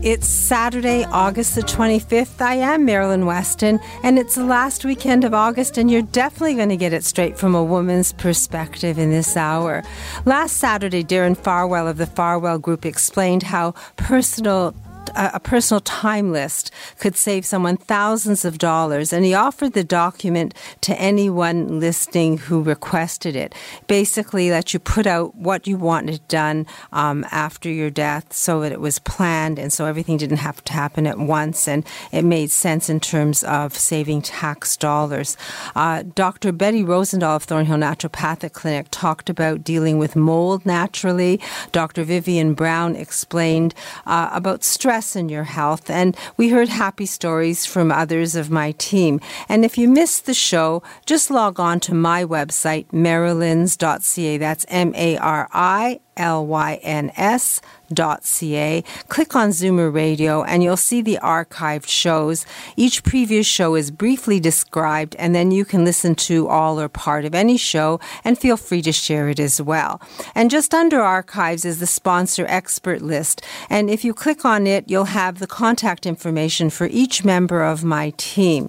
[0.00, 2.40] It's Saturday, August the 25th.
[2.40, 6.68] I am Marilyn Weston, and it's the last weekend of August, and you're definitely going
[6.68, 9.82] to get it straight from a woman's perspective in this hour.
[10.24, 14.72] Last Saturday, Darren Farwell of the Farwell Group explained how personal
[15.14, 20.54] a personal time list could save someone thousands of dollars, and he offered the document
[20.82, 23.54] to anyone listening who requested it.
[23.86, 28.72] Basically, that you put out what you wanted done um, after your death, so that
[28.72, 32.50] it was planned, and so everything didn't have to happen at once, and it made
[32.50, 35.36] sense in terms of saving tax dollars.
[35.74, 36.52] Uh, Dr.
[36.52, 41.40] Betty Rosendahl of Thornhill Naturopathic Clinic talked about dealing with mold naturally.
[41.72, 42.04] Dr.
[42.04, 43.74] Vivian Brown explained
[44.06, 45.90] uh, about stress stress in your health.
[45.90, 49.20] And we heard happy stories from others of my team.
[49.48, 54.38] And if you missed the show, just log on to my website, marilyns.ca.
[54.38, 58.82] That's M A R I L Y N S dot ca.
[59.08, 62.44] Click on Zoomer Radio and you'll see the archived shows.
[62.76, 67.24] Each previous show is briefly described and then you can listen to all or part
[67.24, 70.00] of any show and feel free to share it as well.
[70.34, 73.42] And just under archives is the sponsor expert list.
[73.70, 77.84] And if you click on it, you'll have the contact information for each member of
[77.84, 78.68] my team.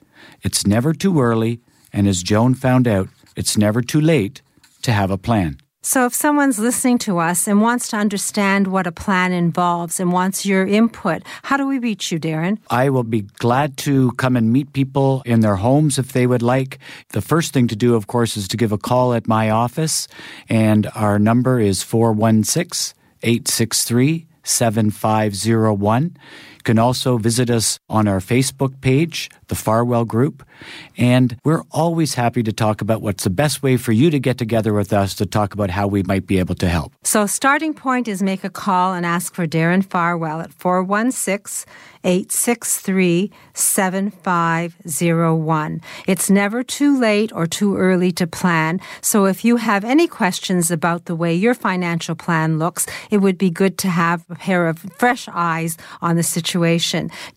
[0.42, 1.60] It's never too early,
[1.92, 4.40] and as Joan found out, it's never too late
[4.82, 5.58] to have a plan.
[5.84, 10.12] So, if someone's listening to us and wants to understand what a plan involves and
[10.12, 12.58] wants your input, how do we reach you, Darren?
[12.70, 16.40] I will be glad to come and meet people in their homes if they would
[16.40, 16.78] like.
[17.08, 20.06] The first thing to do, of course, is to give a call at my office,
[20.48, 26.16] and our number is 416 863 7501.
[26.62, 30.46] You can also visit us on our Facebook page, the Farwell Group,
[30.96, 34.38] and we're always happy to talk about what's the best way for you to get
[34.38, 36.92] together with us to talk about how we might be able to help.
[37.02, 41.68] So, starting point is make a call and ask for Darren Farwell at 416
[42.04, 45.80] 863 7501.
[46.06, 48.80] It's never too late or too early to plan.
[49.00, 53.36] So if you have any questions about the way your financial plan looks, it would
[53.38, 56.51] be good to have a pair of fresh eyes on the situation.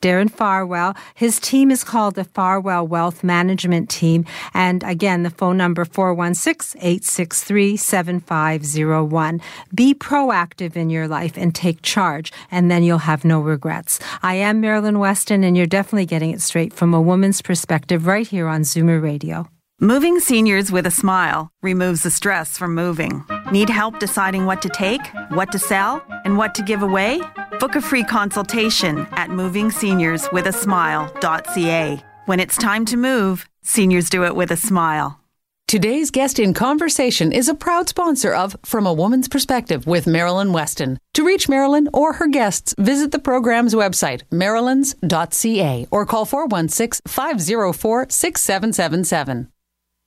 [0.01, 4.25] Darren Farwell, his team is called the Farwell Wealth Management Team.
[4.53, 9.41] And again, the phone number 416 863 7501.
[9.73, 13.99] Be proactive in your life and take charge, and then you'll have no regrets.
[14.21, 18.27] I am Marilyn Weston, and you're definitely getting it straight from a woman's perspective right
[18.27, 19.47] here on Zoomer Radio.
[19.81, 23.25] Moving seniors with a smile removes the stress from moving.
[23.51, 25.01] Need help deciding what to take,
[25.31, 27.21] what to sell, and what to give away?
[27.59, 32.03] Book a free consultation at movingseniorswithasmile.ca.
[32.25, 35.19] When it's time to move, seniors do it with a smile.
[35.67, 40.53] Today's guest in conversation is a proud sponsor of From a Woman's Perspective with Marilyn
[40.53, 40.99] Weston.
[41.15, 48.07] To reach Marilyn or her guests, visit the program's website, marilyns.ca, or call 416 504
[48.09, 49.51] 6777.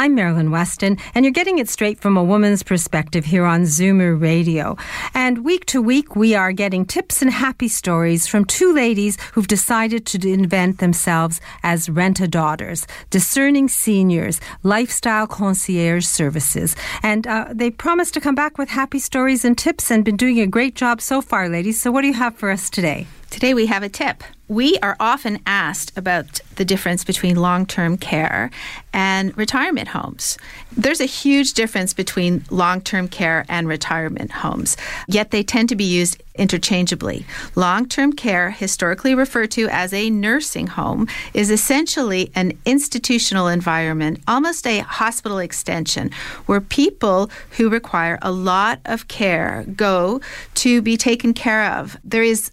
[0.00, 4.18] I'm Marilyn Weston, and you're getting it straight from a woman's perspective here on Zoomer
[4.18, 4.76] Radio.
[5.12, 9.48] And week to week, we are getting tips and happy stories from two ladies who've
[9.48, 16.76] decided to invent themselves as rent-a-daughters, discerning seniors, lifestyle concierge services.
[17.02, 20.38] And uh, they promised to come back with happy stories and tips and been doing
[20.38, 21.82] a great job so far, ladies.
[21.82, 23.08] So what do you have for us today?
[23.30, 24.24] Today we have a tip.
[24.48, 28.50] We are often asked about the difference between long term care
[28.94, 30.38] and retirement homes.
[30.74, 35.76] There's a huge difference between long term care and retirement homes, yet they tend to
[35.76, 37.26] be used interchangeably.
[37.54, 44.22] Long term care, historically referred to as a nursing home, is essentially an institutional environment,
[44.26, 46.10] almost a hospital extension,
[46.46, 50.22] where people who require a lot of care go
[50.54, 51.98] to be taken care of.
[52.02, 52.50] There is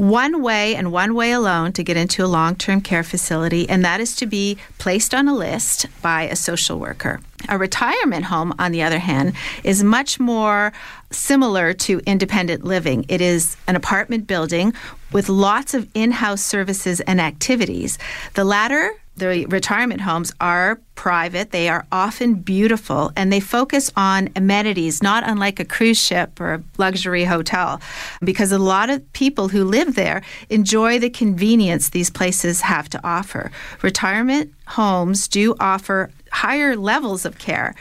[0.00, 3.84] one way and one way alone to get into a long term care facility, and
[3.84, 7.20] that is to be placed on a list by a social worker.
[7.50, 10.72] A retirement home, on the other hand, is much more
[11.10, 13.04] similar to independent living.
[13.08, 14.72] It is an apartment building
[15.12, 17.98] with lots of in house services and activities.
[18.34, 21.52] The latter the retirement homes are private.
[21.52, 26.54] They are often beautiful and they focus on amenities, not unlike a cruise ship or
[26.54, 27.80] a luxury hotel,
[28.24, 33.00] because a lot of people who live there enjoy the convenience these places have to
[33.06, 33.52] offer.
[33.82, 37.74] Retirement homes do offer higher levels of care,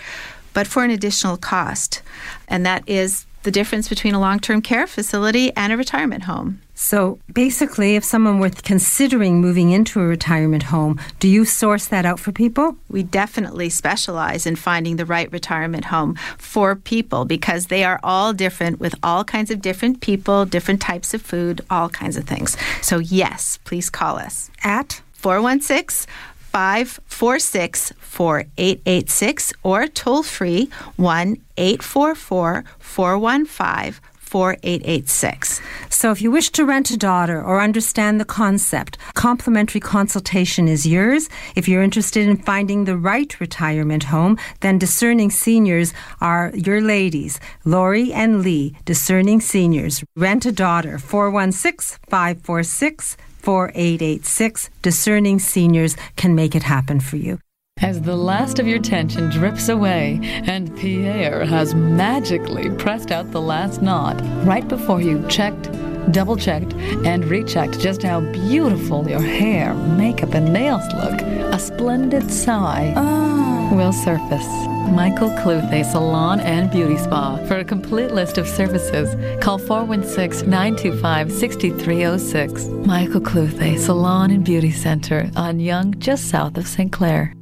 [0.54, 2.02] but for an additional cost.
[2.48, 6.62] And that is the difference between a long term care facility and a retirement home.
[6.76, 12.06] So basically, if someone were considering moving into a retirement home, do you source that
[12.06, 12.78] out for people?
[12.90, 18.32] We definitely specialize in finding the right retirement home for people because they are all
[18.32, 22.56] different with all kinds of different people, different types of food, all kinds of things.
[22.82, 26.08] So, yes, please call us at 416
[26.52, 35.60] 546 4886 or toll free 1 844 415 4886.
[35.90, 40.86] So, if you wish to rent a daughter or understand the concept, complimentary consultation is
[40.86, 41.30] yours.
[41.56, 47.40] If you're interested in finding the right retirement home, then Discerning Seniors are your ladies,
[47.66, 50.04] Lori and Lee, Discerning Seniors.
[50.16, 53.18] Rent a daughter, 416 546
[53.50, 54.70] 4886.
[54.84, 57.40] Discerning Seniors can make it happen for you.
[57.82, 63.42] As the last of your tension drips away and Pierre has magically pressed out the
[63.42, 65.72] last knot right before you checked,
[66.12, 66.74] double checked,
[67.06, 73.49] and rechecked just how beautiful your hair, makeup, and nails look, a splendid sigh oh.
[73.80, 74.48] Surface.
[74.92, 77.38] Michael Cluthe Salon and Beauty Spa.
[77.48, 82.66] For a complete list of services, call 416 925 6306.
[82.86, 86.92] Michael Cluthe Salon and Beauty Center on Yonge, just south of St.
[86.92, 87.34] Clair.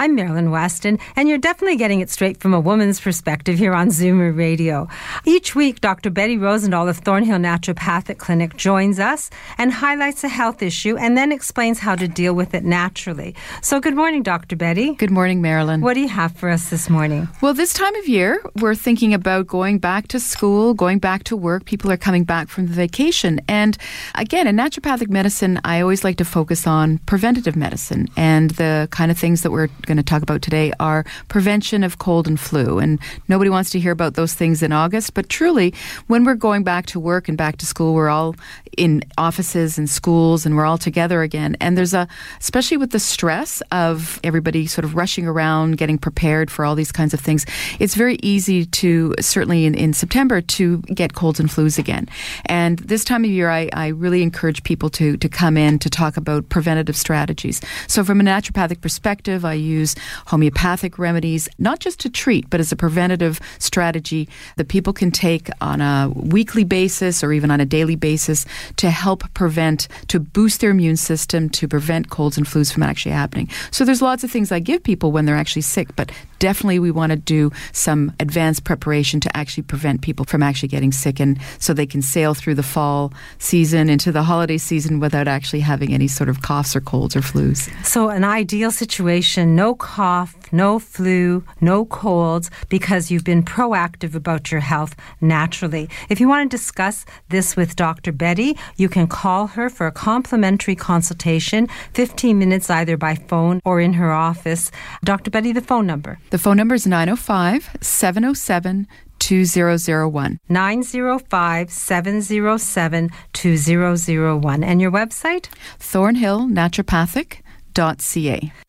[0.00, 3.88] I'm Marilyn Weston, and you're definitely getting it straight from a woman's perspective here on
[3.88, 4.86] Zoomer Radio.
[5.24, 6.08] Each week, Dr.
[6.08, 9.28] Betty Rosendahl of Thornhill Naturopathic Clinic joins us
[9.58, 13.34] and highlights a health issue and then explains how to deal with it naturally.
[13.60, 14.54] So, good morning, Dr.
[14.54, 14.94] Betty.
[14.94, 15.80] Good morning, Marilyn.
[15.80, 17.26] What do you have for us this morning?
[17.42, 21.36] Well, this time of year, we're thinking about going back to school, going back to
[21.36, 21.64] work.
[21.64, 23.40] People are coming back from the vacation.
[23.48, 23.76] And
[24.14, 29.10] again, in naturopathic medicine, I always like to focus on preventative medicine and the kind
[29.10, 32.78] of things that we're going to talk about today are prevention of cold and flu.
[32.78, 35.74] And nobody wants to hear about those things in August, but truly,
[36.06, 38.36] when we're going back to work and back to school, we're all
[38.76, 41.56] in offices and schools and we're all together again.
[41.60, 42.06] And there's a,
[42.40, 46.92] especially with the stress of everybody sort of rushing around, getting prepared for all these
[46.92, 47.46] kinds of things,
[47.80, 52.08] it's very easy to, certainly in, in September, to get colds and flus again.
[52.46, 55.90] And this time of year, I, I really encourage people to, to come in to
[55.90, 57.60] talk about preventative strategies.
[57.86, 59.94] So, from a naturopathic perspective, I use use
[60.26, 65.48] homeopathic remedies, not just to treat, but as a preventative strategy that people can take
[65.60, 68.44] on a weekly basis or even on a daily basis
[68.76, 73.12] to help prevent, to boost their immune system, to prevent colds and flus from actually
[73.12, 73.48] happening.
[73.70, 76.90] So there's lots of things I give people when they're actually sick, but definitely we
[76.90, 81.38] want to do some advanced preparation to actually prevent people from actually getting sick and
[81.58, 85.92] so they can sail through the fall season into the holiday season without actually having
[85.92, 87.68] any sort of coughs or colds or flus.
[87.84, 94.50] So an ideal situation, no cough, no flu, no colds, because you've been proactive about
[94.50, 95.88] your health naturally.
[96.08, 98.12] If you want to discuss this with Dr.
[98.12, 103.80] Betty, you can call her for a complimentary consultation, 15 minutes either by phone or
[103.80, 104.70] in her office.
[105.04, 105.30] Dr.
[105.30, 106.18] Betty, the phone number.
[106.30, 108.86] The phone number is 905 707
[109.18, 110.38] 2001.
[110.48, 114.64] 905 707 2001.
[114.64, 115.48] And your website?
[115.78, 117.40] Thornhill Naturopathic.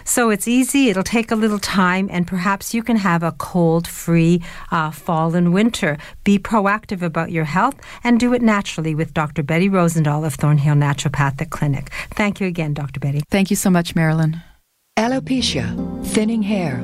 [0.06, 3.88] So it's easy, it'll take a little time, and perhaps you can have a cold
[3.88, 5.98] free uh, fall and winter.
[6.24, 9.44] Be proactive about your health and do it naturally with Dr.
[9.44, 11.90] Betty Rosendahl of Thornhill Naturopathic Clinic.
[12.12, 13.00] Thank you again, Dr.
[13.00, 13.22] Betty.
[13.30, 14.42] Thank you so much, Marilyn.
[14.98, 16.84] Alopecia, thinning hair,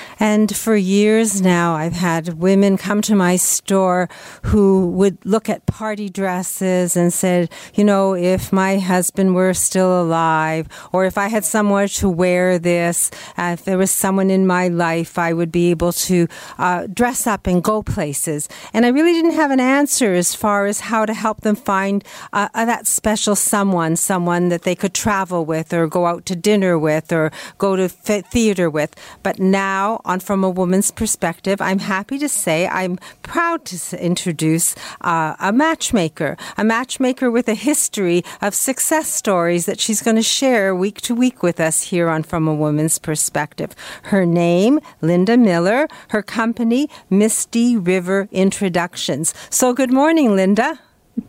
[0.21, 4.07] And for years now, I've had women come to my store
[4.43, 9.99] who would look at party dresses and said, you know, if my husband were still
[9.99, 14.45] alive, or if I had somewhere to wear this, uh, if there was someone in
[14.45, 16.27] my life, I would be able to
[16.59, 18.47] uh, dress up and go places.
[18.75, 22.03] And I really didn't have an answer as far as how to help them find
[22.31, 26.35] uh, uh that special someone, someone that they could travel with, or go out to
[26.35, 28.95] dinner with, or go to theater with.
[29.23, 31.61] But now, on From a Woman's Perspective.
[31.61, 37.53] I'm happy to say I'm proud to introduce uh, a matchmaker, a matchmaker with a
[37.53, 42.09] history of success stories that she's going to share week to week with us here
[42.09, 43.73] on From a Woman's Perspective.
[44.03, 49.33] Her name, Linda Miller, her company, Misty River Introductions.
[49.49, 50.77] So, good morning, Linda.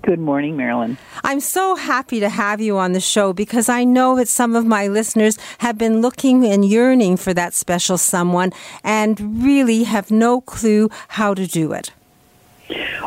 [0.00, 0.96] Good morning, Marilyn.
[1.22, 4.64] I'm so happy to have you on the show because I know that some of
[4.64, 10.40] my listeners have been looking and yearning for that special someone and really have no
[10.40, 11.92] clue how to do it.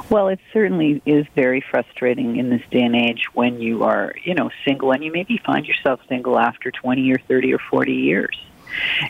[0.10, 4.36] Well, it certainly is very frustrating in this day and age when you are, you
[4.36, 8.38] know, single and you maybe find yourself single after 20 or 30 or 40 years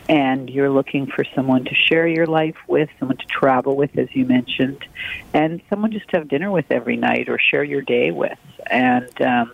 [0.08, 4.08] and you're looking for someone to share your life with, someone to travel with, as
[4.14, 4.84] you mentioned,
[5.32, 8.38] and someone just to have dinner with every night or share your day with.
[8.66, 9.52] And um,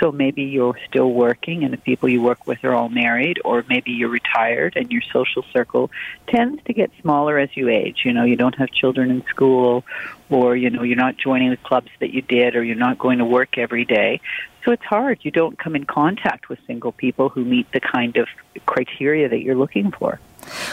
[0.00, 3.64] so maybe you're still working and the people you work with are all married, or
[3.68, 5.90] maybe you're retired and your social circle
[6.26, 8.02] tends to get smaller as you age.
[8.04, 9.84] You know, you don't have children in school,
[10.30, 13.18] or, you know, you're not joining the clubs that you did, or you're not going
[13.18, 14.20] to work every day.
[14.64, 15.18] So it's hard.
[15.22, 18.28] You don't come in contact with single people who meet the kind of
[18.66, 20.20] criteria that you're looking for.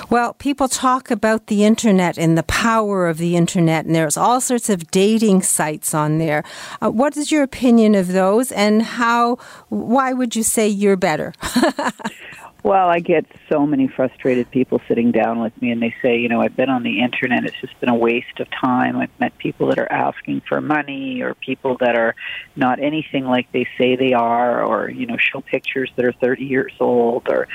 [0.09, 4.41] Well, people talk about the internet and the power of the internet, and there's all
[4.41, 6.43] sorts of dating sites on there.
[6.81, 9.37] Uh, what is your opinion of those, and how?
[9.69, 11.33] Why would you say you're better?
[12.63, 16.27] Well, I get so many frustrated people sitting down with me and they say, you
[16.27, 18.97] know, I've been on the internet, it's just been a waste of time.
[18.97, 22.15] I've met people that are asking for money or people that are
[22.55, 26.45] not anything like they say they are or, you know, show pictures that are 30
[26.45, 27.47] years old or,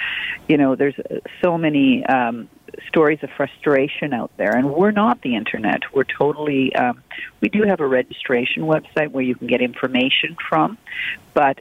[0.49, 0.97] you know, there's
[1.42, 2.49] so many um,
[2.88, 4.56] stories of frustration out there.
[4.56, 5.80] And we're not the internet.
[5.92, 7.02] We're totally, um,
[7.40, 10.78] we do have a registration website where you can get information from,
[11.35, 11.61] but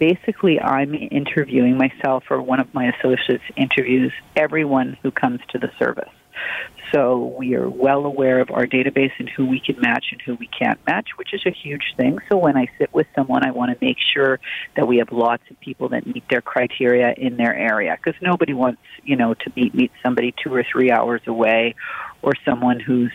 [0.00, 5.70] basically I'm interviewing myself or one of my associates interviews everyone who comes to the
[5.78, 6.10] service.
[6.92, 10.34] So we are well aware of our database and who we can match and who
[10.34, 12.18] we can't match, which is a huge thing.
[12.28, 14.40] So when I sit with someone, I want to make sure
[14.74, 18.54] that we have lots of people that meet their criteria in their area because nobody
[18.54, 21.76] wants, you know, to meet meet somebody two or three hours away
[22.22, 23.12] or someone who's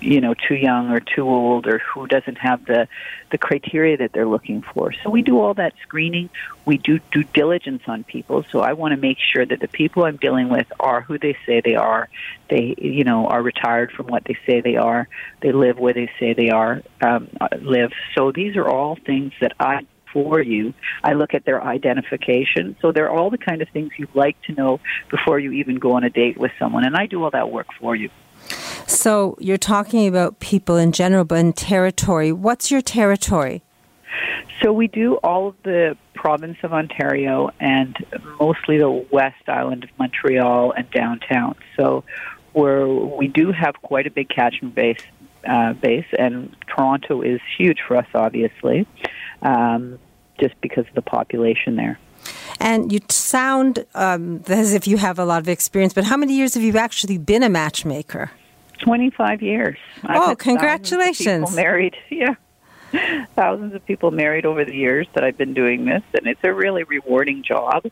[0.00, 2.88] you know too young or too old or who doesn't have the
[3.30, 6.28] the criteria that they're looking for so we do all that screening
[6.64, 10.04] we do due diligence on people so i want to make sure that the people
[10.04, 12.08] i'm dealing with are who they say they are
[12.50, 15.08] they you know are retired from what they say they are
[15.40, 17.28] they live where they say they are um,
[17.60, 19.80] live so these are all things that i
[20.14, 20.72] for you.
[21.02, 22.76] I look at their identification.
[22.80, 25.96] So they're all the kind of things you'd like to know before you even go
[25.96, 26.86] on a date with someone.
[26.86, 28.08] And I do all that work for you.
[28.86, 32.32] So you're talking about people in general, but in territory.
[32.32, 33.62] What's your territory?
[34.62, 37.96] So we do all of the province of Ontario and
[38.40, 41.56] mostly the West Island of Montreal and downtown.
[41.76, 42.04] So
[42.52, 45.02] where we do have quite a big catchment base,
[45.46, 48.86] uh, base, and Toronto is huge for us, obviously,
[49.42, 49.98] um,
[50.40, 51.98] just because of the population there.
[52.60, 56.34] And you sound um, as if you have a lot of experience, but how many
[56.34, 58.30] years have you actually been a matchmaker?
[58.84, 59.78] 25 years.
[60.02, 61.56] I've oh, congratulations.
[61.56, 62.34] married, yeah.
[63.34, 66.52] Thousands of people married over the years that I've been doing this, and it's a
[66.52, 67.86] really rewarding job.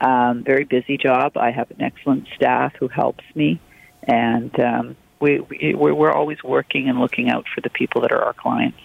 [0.00, 1.36] Um, very busy job.
[1.36, 3.60] I have an excellent staff who helps me,
[4.04, 8.22] and um, we, we we're always working and looking out for the people that are
[8.24, 8.78] our clients.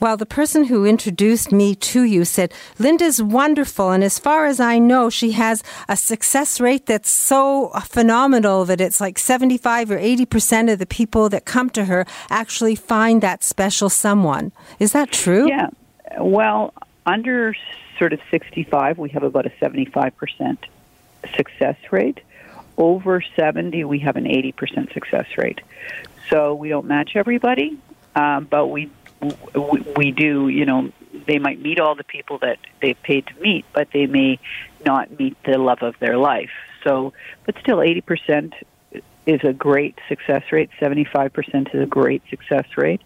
[0.00, 3.90] Well, the person who introduced me to you said, Linda's wonderful.
[3.90, 8.80] And as far as I know, she has a success rate that's so phenomenal that
[8.80, 13.42] it's like 75 or 80% of the people that come to her actually find that
[13.42, 14.52] special someone.
[14.78, 15.48] Is that true?
[15.48, 15.70] Yeah.
[16.18, 16.74] Well,
[17.06, 17.54] under
[17.98, 20.58] sort of 65, we have about a 75%
[21.34, 22.20] success rate.
[22.76, 25.60] Over 70, we have an 80% success rate.
[26.28, 27.78] So we don't match everybody,
[28.14, 28.90] um, but we
[29.96, 30.92] we, do, you know,
[31.26, 34.38] they might meet all the people that they've paid to meet, but they may
[34.84, 36.50] not meet the love of their life.
[36.84, 37.12] So,
[37.46, 38.52] but still, 80%
[39.26, 40.70] is a great success rate.
[40.80, 43.02] 75% is a great success rate.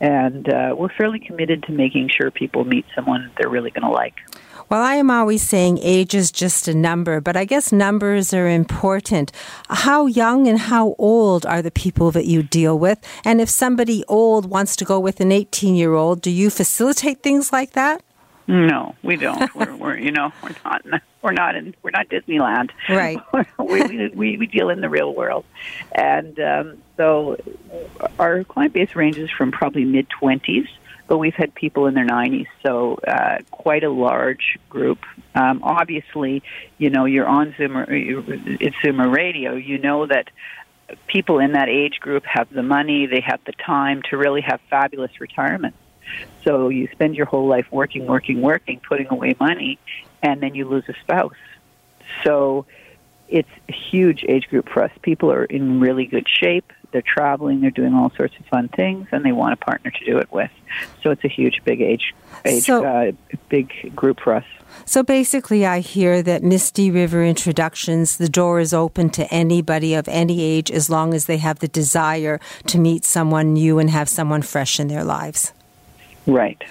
[0.00, 3.90] And uh, we're fairly committed to making sure people meet someone they're really going to
[3.90, 4.16] like.
[4.70, 8.48] Well, I am always saying age is just a number, but I guess numbers are
[8.48, 9.32] important.
[9.68, 13.00] How young and how old are the people that you deal with?
[13.24, 17.20] And if somebody old wants to go with an 18 year old, do you facilitate
[17.20, 18.04] things like that?
[18.46, 19.52] No, we don't.
[19.56, 20.84] we're, we're, you know, we're not.
[21.22, 21.74] We're not in.
[21.82, 22.70] We're not Disneyland.
[22.88, 23.18] Right.
[23.58, 25.44] we, we we deal in the real world,
[25.92, 27.36] and um, so
[28.18, 30.66] our client base ranges from probably mid twenties
[31.10, 35.00] but we've had people in their 90s, so uh, quite a large group.
[35.34, 36.44] Um, obviously,
[36.78, 39.56] you know, you're on Zoomer, it's Zoomer Radio.
[39.56, 40.28] You know that
[41.08, 44.60] people in that age group have the money, they have the time to really have
[44.70, 45.74] fabulous retirement.
[46.44, 49.80] So you spend your whole life working, working, working, putting away money,
[50.22, 51.34] and then you lose a spouse.
[52.22, 52.66] So
[53.28, 54.92] it's a huge age group for us.
[55.02, 56.72] People are in really good shape.
[56.92, 57.60] They're traveling.
[57.60, 60.30] They're doing all sorts of fun things, and they want a partner to do it
[60.32, 60.50] with.
[61.02, 63.12] So it's a huge, big age, age, so, uh,
[63.48, 64.44] big group for us.
[64.84, 70.08] So basically, I hear that Misty River Introductions, the door is open to anybody of
[70.08, 74.08] any age as long as they have the desire to meet someone new and have
[74.08, 75.52] someone fresh in their lives.
[76.26, 76.62] Right.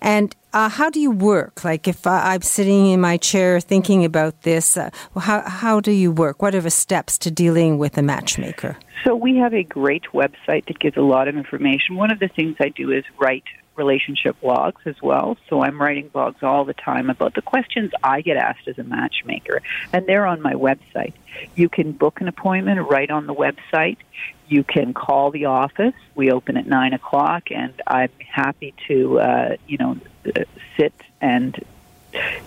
[0.00, 1.64] And uh, how do you work?
[1.64, 5.92] Like if uh, I'm sitting in my chair thinking about this, uh, how, how do
[5.92, 6.40] you work?
[6.42, 8.76] What are the steps to dealing with a matchmaker?
[9.04, 11.96] So we have a great website that gives a lot of information.
[11.96, 13.44] One of the things I do is write
[13.78, 15.36] relationship blogs as well.
[15.48, 18.84] So I'm writing blogs all the time about the questions I get asked as a
[18.84, 19.62] matchmaker,
[19.92, 21.14] and they're on my website.
[21.54, 23.98] You can book an appointment right on the website.
[24.48, 25.94] You can call the office.
[26.14, 29.96] We open at nine o'clock, and I'm happy to, uh, you know,
[30.76, 31.64] sit and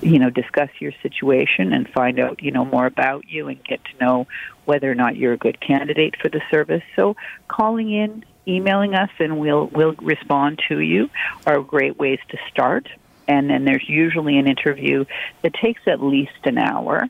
[0.02, 3.80] you know discuss your situation and find out you know more about you and get
[3.86, 4.28] to know
[4.66, 7.16] whether or not you're a good candidate for the service so
[7.48, 11.10] calling in emailing us and we'll we'll respond to you
[11.46, 12.88] are great ways to start
[13.28, 15.06] and then there's usually an interview
[15.42, 17.08] that takes at least an hour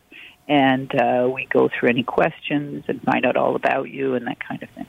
[0.47, 4.39] and uh, we go through any questions and find out all about you and that
[4.39, 4.85] kind of thing.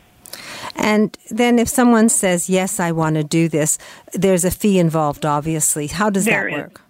[0.74, 3.78] And then if someone says, yes, I want to do this,
[4.12, 5.86] there's a fee involved, obviously.
[5.86, 6.80] How does there that work?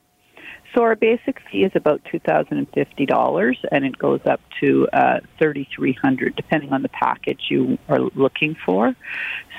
[0.75, 5.69] So our basic fee is about two thousand and it goes up to uh, thirty
[5.75, 8.97] three hundred, depending on the package you are looking for.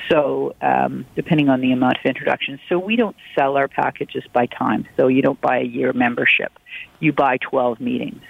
[0.09, 2.59] So um, depending on the amount of introductions.
[2.67, 4.87] So we don't sell our packages by time.
[4.97, 6.51] So you don't buy a year membership;
[6.99, 8.21] you buy twelve meetings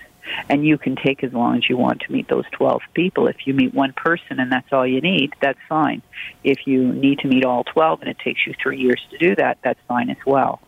[0.50, 3.28] and you can take as long as you want to meet those 12 people.
[3.28, 6.02] If you meet one person and that's all you need, that's fine.
[6.43, 9.36] If you need to meet all 12 and it takes you three years to do
[9.36, 10.62] that, that's fine as well.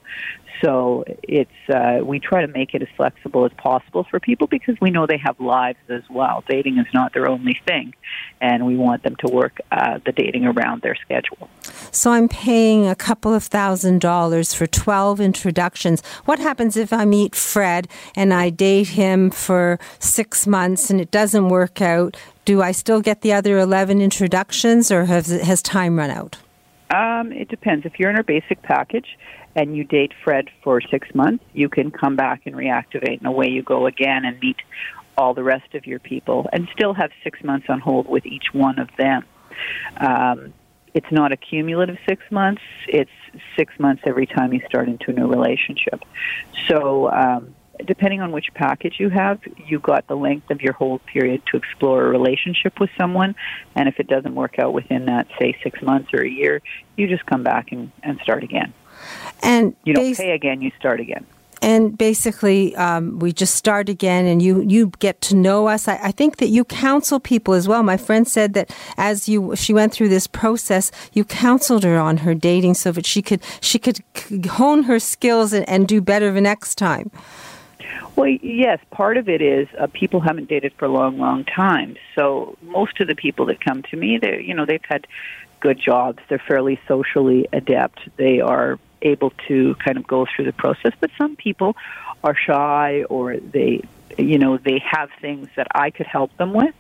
[0.62, 4.76] So it's uh, we try to make it as flexible as possible for people because
[4.80, 6.44] we know they have lives as well.
[6.48, 7.94] Dating is not their only thing,
[8.42, 11.50] and we want them to work uh, the dating around their schedule.
[11.92, 16.02] So I'm paying a couple of thousand dollars for 12 introductions.
[16.26, 21.12] What happens if I meet Fred and I date him for six months and it
[21.12, 22.18] doesn't work out?
[22.46, 26.38] Do I still get the other 11 introductions, or has, has time run out?
[26.94, 27.86] Um, it depends.
[27.86, 29.18] If you're in our basic package
[29.56, 33.48] and you date Fred for six months, you can come back and reactivate, and away
[33.48, 34.58] you go again and meet
[35.18, 38.54] all the rest of your people, and still have six months on hold with each
[38.54, 39.24] one of them.
[39.98, 40.54] Um,
[40.94, 43.12] it's not a cumulative six months; it's
[43.58, 46.02] six months every time you start into a new relationship.
[46.68, 47.12] So.
[47.12, 51.42] Um, depending on which package you have, you got the length of your hold period
[51.52, 53.36] to explore a relationship with someone.
[53.76, 56.62] And if it doesn't work out within that, say, six months or a year,
[56.96, 58.74] you just come back and, and start again.
[59.44, 61.26] And you don't bas- pay again; you start again.
[61.62, 65.88] And basically, um, we just start again, and you you get to know us.
[65.88, 67.84] I, I, think that you counsel people as well.
[67.84, 72.18] My friend said that as you she went through this process, you counseled her on
[72.18, 74.02] her dating so that she could she could
[74.46, 77.12] hone her skills and, and do better the next time.
[78.16, 81.98] Well, yes, part of it is uh, people haven't dated for a long, long time.
[82.16, 85.06] So most of the people that come to me, they you know they've had
[85.60, 86.20] good jobs.
[86.30, 88.00] They're fairly socially adept.
[88.18, 90.94] They are able to kind of go through the process.
[91.00, 91.76] But some people
[92.24, 93.82] are shy or they,
[94.18, 96.74] you know, they have things that I could help them with.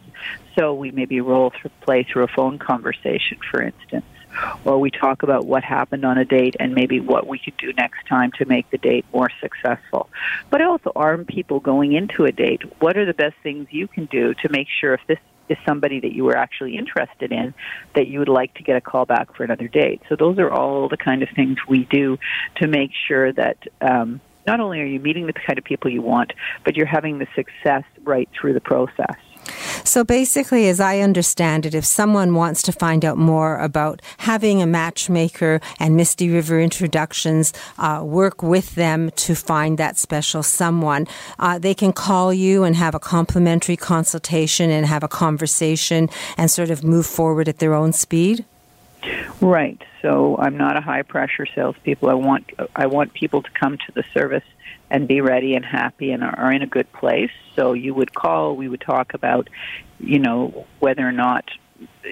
[0.57, 4.05] So we maybe roll through, play through a phone conversation, for instance,
[4.63, 7.73] or we talk about what happened on a date and maybe what we could do
[7.73, 10.09] next time to make the date more successful.
[10.49, 12.61] But I also arm people going into a date.
[12.81, 15.19] What are the best things you can do to make sure if this
[15.49, 17.53] is somebody that you were actually interested in
[17.93, 20.01] that you would like to get a call back for another date.
[20.09, 22.17] So those are all the kind of things we do
[22.55, 26.01] to make sure that um, not only are you meeting the kind of people you
[26.01, 29.17] want, but you're having the success right through the process.
[29.83, 34.61] So basically, as I understand it, if someone wants to find out more about having
[34.61, 41.07] a matchmaker and Misty River introductions, uh, work with them to find that special someone,
[41.39, 46.49] uh, they can call you and have a complimentary consultation and have a conversation and
[46.49, 48.45] sort of move forward at their own speed.
[49.41, 49.81] Right.
[50.01, 52.09] So I'm not a high pressure salespeople.
[52.09, 54.43] I want I want people to come to the service
[54.89, 57.31] and be ready and happy and are, in a good place.
[57.55, 59.49] So you would call, we would talk about,
[59.99, 61.45] you know, whether or not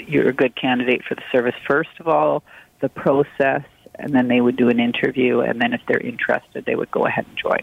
[0.08, 2.44] you're a good candidate for the service first of all,
[2.82, 3.64] the process,
[3.96, 7.06] and then they would do an interview, and then if they're interested, they would go
[7.06, 7.60] ahead and join.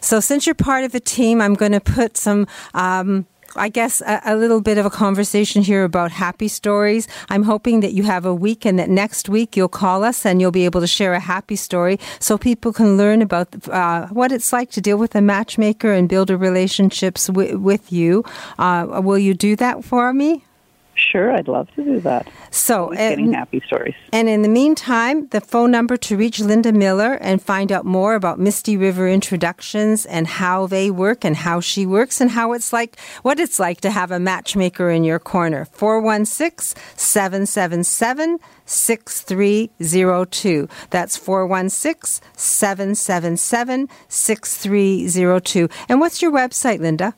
[0.00, 4.00] So, since you're part of a team, I'm going to put some um, I guess,
[4.00, 7.06] a, a, little bit of a conversation here about happy stories.
[7.28, 10.40] I'm hoping that you have a week and that next week you'll call us and
[10.40, 14.32] you'll be able to share a happy story so people can learn about uh, what
[14.32, 18.24] it's like to deal with a matchmaker and build a relationships w- with you.
[18.58, 20.44] Uh, will you do that for me?
[20.94, 22.28] Sure, I'd love to do that.
[22.50, 23.94] So, and, getting happy stories.
[24.12, 28.14] And in the meantime, the phone number to reach Linda Miller and find out more
[28.14, 32.72] about Misty River introductions and how they work and how she works and how it's
[32.72, 35.64] like, what it's like to have a matchmaker in your corner.
[35.64, 40.68] 416 777 6302.
[40.90, 45.68] That's 416 777 6302.
[45.88, 47.14] And what's your website, Linda?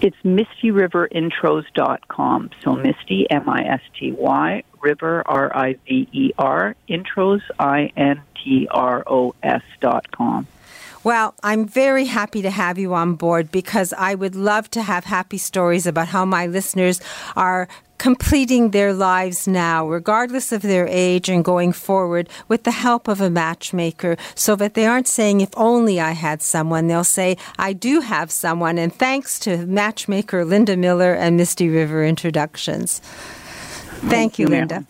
[0.00, 2.50] It's mistyriverinTros.com.
[2.62, 10.46] So Misty, M-I-S-T-Y, River, R-I-V-E-R, intros, I-N-T-R-O-S dot com.
[11.02, 15.04] Well, I'm very happy to have you on board because I would love to have
[15.04, 17.00] happy stories about how my listeners
[17.36, 23.08] are completing their lives now, regardless of their age and going forward with the help
[23.08, 26.86] of a matchmaker so that they aren't saying, if only I had someone.
[26.86, 28.78] They'll say, I do have someone.
[28.78, 33.00] And thanks to matchmaker Linda Miller and Misty River Introductions.
[34.08, 34.86] Thank you, Linda.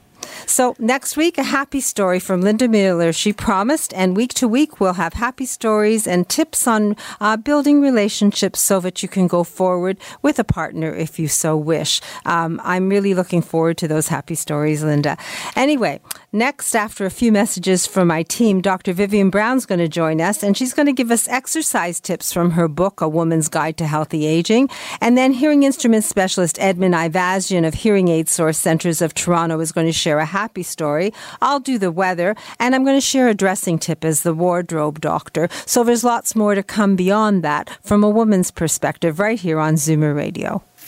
[0.46, 3.12] So next week, a happy story from Linda Miller.
[3.12, 7.80] She promised, and week to week, we'll have happy stories and tips on uh, building
[7.80, 12.00] relationships so that you can go forward with a partner if you so wish.
[12.24, 15.16] Um, I'm really looking forward to those happy stories, Linda.
[15.56, 16.00] Anyway,
[16.32, 18.92] next, after a few messages from my team, Dr.
[18.92, 22.52] Vivian Brown's going to join us, and she's going to give us exercise tips from
[22.52, 24.68] her book, A Woman's Guide to Healthy Aging.
[25.00, 29.72] And then hearing instrument specialist Edmund Ivazian of Hearing Aid Source Centers of Toronto is
[29.72, 31.12] going to share a happy story.
[31.40, 35.00] I'll do the weather, and I'm going to share a dressing tip as the wardrobe
[35.00, 35.48] doctor.
[35.66, 39.74] So there's lots more to come beyond that from a woman's perspective right here on
[39.74, 40.62] Zoomer Radio.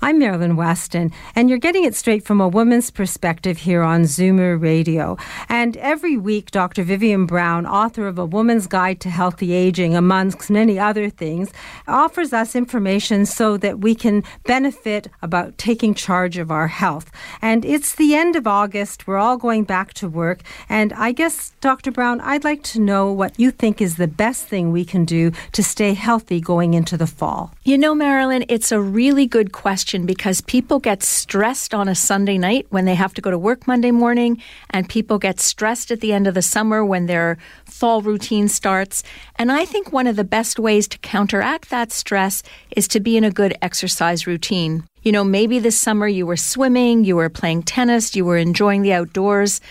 [0.00, 4.56] I'm Marilyn Weston, and you're getting it straight from a woman's perspective here on Zoomer
[4.58, 5.16] Radio.
[5.48, 6.84] And every week, Dr.
[6.84, 11.50] Vivian Brown, author of A Woman's Guide to Healthy Aging, amongst many other things,
[11.88, 17.10] offers us information so that we can benefit about taking charge of our health.
[17.42, 19.08] And it's the end of August.
[19.08, 20.42] We're all going back to work.
[20.68, 21.90] And I guess, Dr.
[21.90, 25.32] Brown, I'd like to know what you think is the best thing we can do
[25.50, 27.52] to stay healthy going into the fall.
[27.64, 31.94] You know, Marilyn, it's a really good question question because people get stressed on a
[31.94, 34.36] Sunday night when they have to go to work Monday morning,
[34.68, 39.02] and people get stressed at the end of the summer when their fall routine starts.
[39.36, 42.42] And I think one of the best ways to counteract that stress
[42.76, 44.84] is to be in a good exercise routine.
[45.04, 48.82] You know, maybe this summer you were swimming, you were playing tennis, you were enjoying
[48.82, 49.62] the outdoors.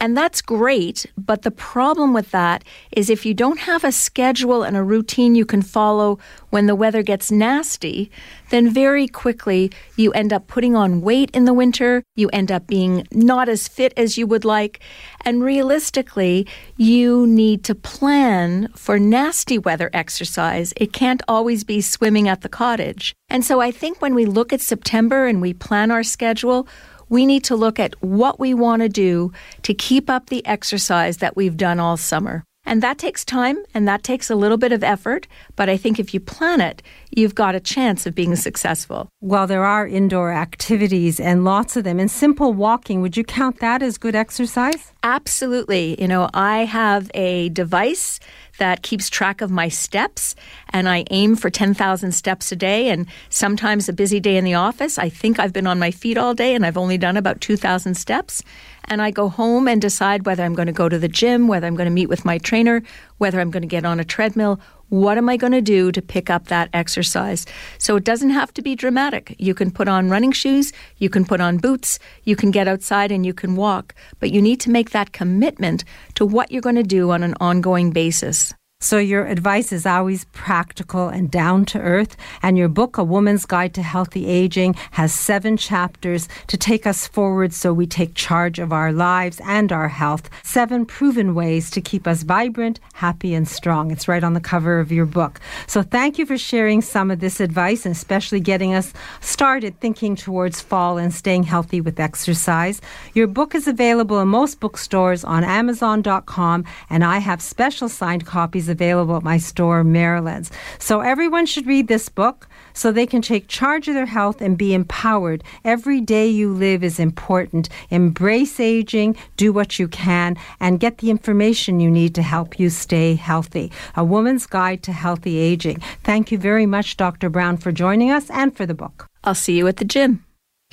[0.00, 4.62] And that's great, but the problem with that is if you don't have a schedule
[4.62, 6.18] and a routine you can follow
[6.50, 8.10] when the weather gets nasty,
[8.50, 12.66] then very quickly you end up putting on weight in the winter, you end up
[12.66, 14.80] being not as fit as you would like,
[15.24, 20.74] and realistically, you need to plan for nasty weather exercise.
[20.76, 23.14] It can't always be swimming at the cottage.
[23.28, 26.68] And so I think when we look at September and we plan our schedule,
[27.08, 31.18] we need to look at what we want to do to keep up the exercise
[31.18, 32.44] that we've done all summer.
[32.66, 35.98] And that takes time and that takes a little bit of effort, but I think
[35.98, 39.08] if you plan it, you've got a chance of being successful.
[39.20, 42.00] Well, there are indoor activities and lots of them.
[42.00, 44.92] And simple walking, would you count that as good exercise?
[45.02, 46.00] Absolutely.
[46.00, 48.18] You know, I have a device
[48.58, 50.34] that keeps track of my steps,
[50.70, 52.88] and I aim for 10,000 steps a day.
[52.88, 56.16] And sometimes a busy day in the office, I think I've been on my feet
[56.16, 58.42] all day and I've only done about 2,000 steps.
[58.86, 61.66] And I go home and decide whether I'm going to go to the gym, whether
[61.66, 62.82] I'm going to meet with my trainer,
[63.18, 66.02] whether I'm going to get on a treadmill, what am I going to do to
[66.02, 67.46] pick up that exercise?
[67.78, 69.34] So it doesn't have to be dramatic.
[69.38, 73.10] You can put on running shoes, you can put on boots, you can get outside
[73.10, 76.76] and you can walk, but you need to make that commitment to what you're going
[76.76, 78.54] to do on an ongoing basis.
[78.84, 82.18] So your advice is always practical and down to earth.
[82.42, 87.06] And your book, A Woman's Guide to Healthy Aging, has seven chapters to take us
[87.06, 90.28] forward so we take charge of our lives and our health.
[90.42, 93.90] Seven proven ways to keep us vibrant, happy, and strong.
[93.90, 95.40] It's right on the cover of your book.
[95.66, 98.92] So thank you for sharing some of this advice and especially getting us
[99.22, 102.82] started thinking towards fall and staying healthy with exercise.
[103.14, 108.68] Your book is available in most bookstores on Amazon.com, and I have special signed copies
[108.74, 110.50] available at my store, Marilyn's.
[110.78, 114.58] So everyone should read this book so they can take charge of their health and
[114.58, 115.44] be empowered.
[115.64, 117.68] Every day you live is important.
[117.90, 122.68] Embrace aging, do what you can, and get the information you need to help you
[122.68, 123.70] stay healthy.
[123.96, 125.78] A Woman's Guide to Healthy Aging.
[126.02, 127.30] Thank you very much, Dr.
[127.30, 129.06] Brown, for joining us and for the book.
[129.22, 130.24] I'll see you at the gym.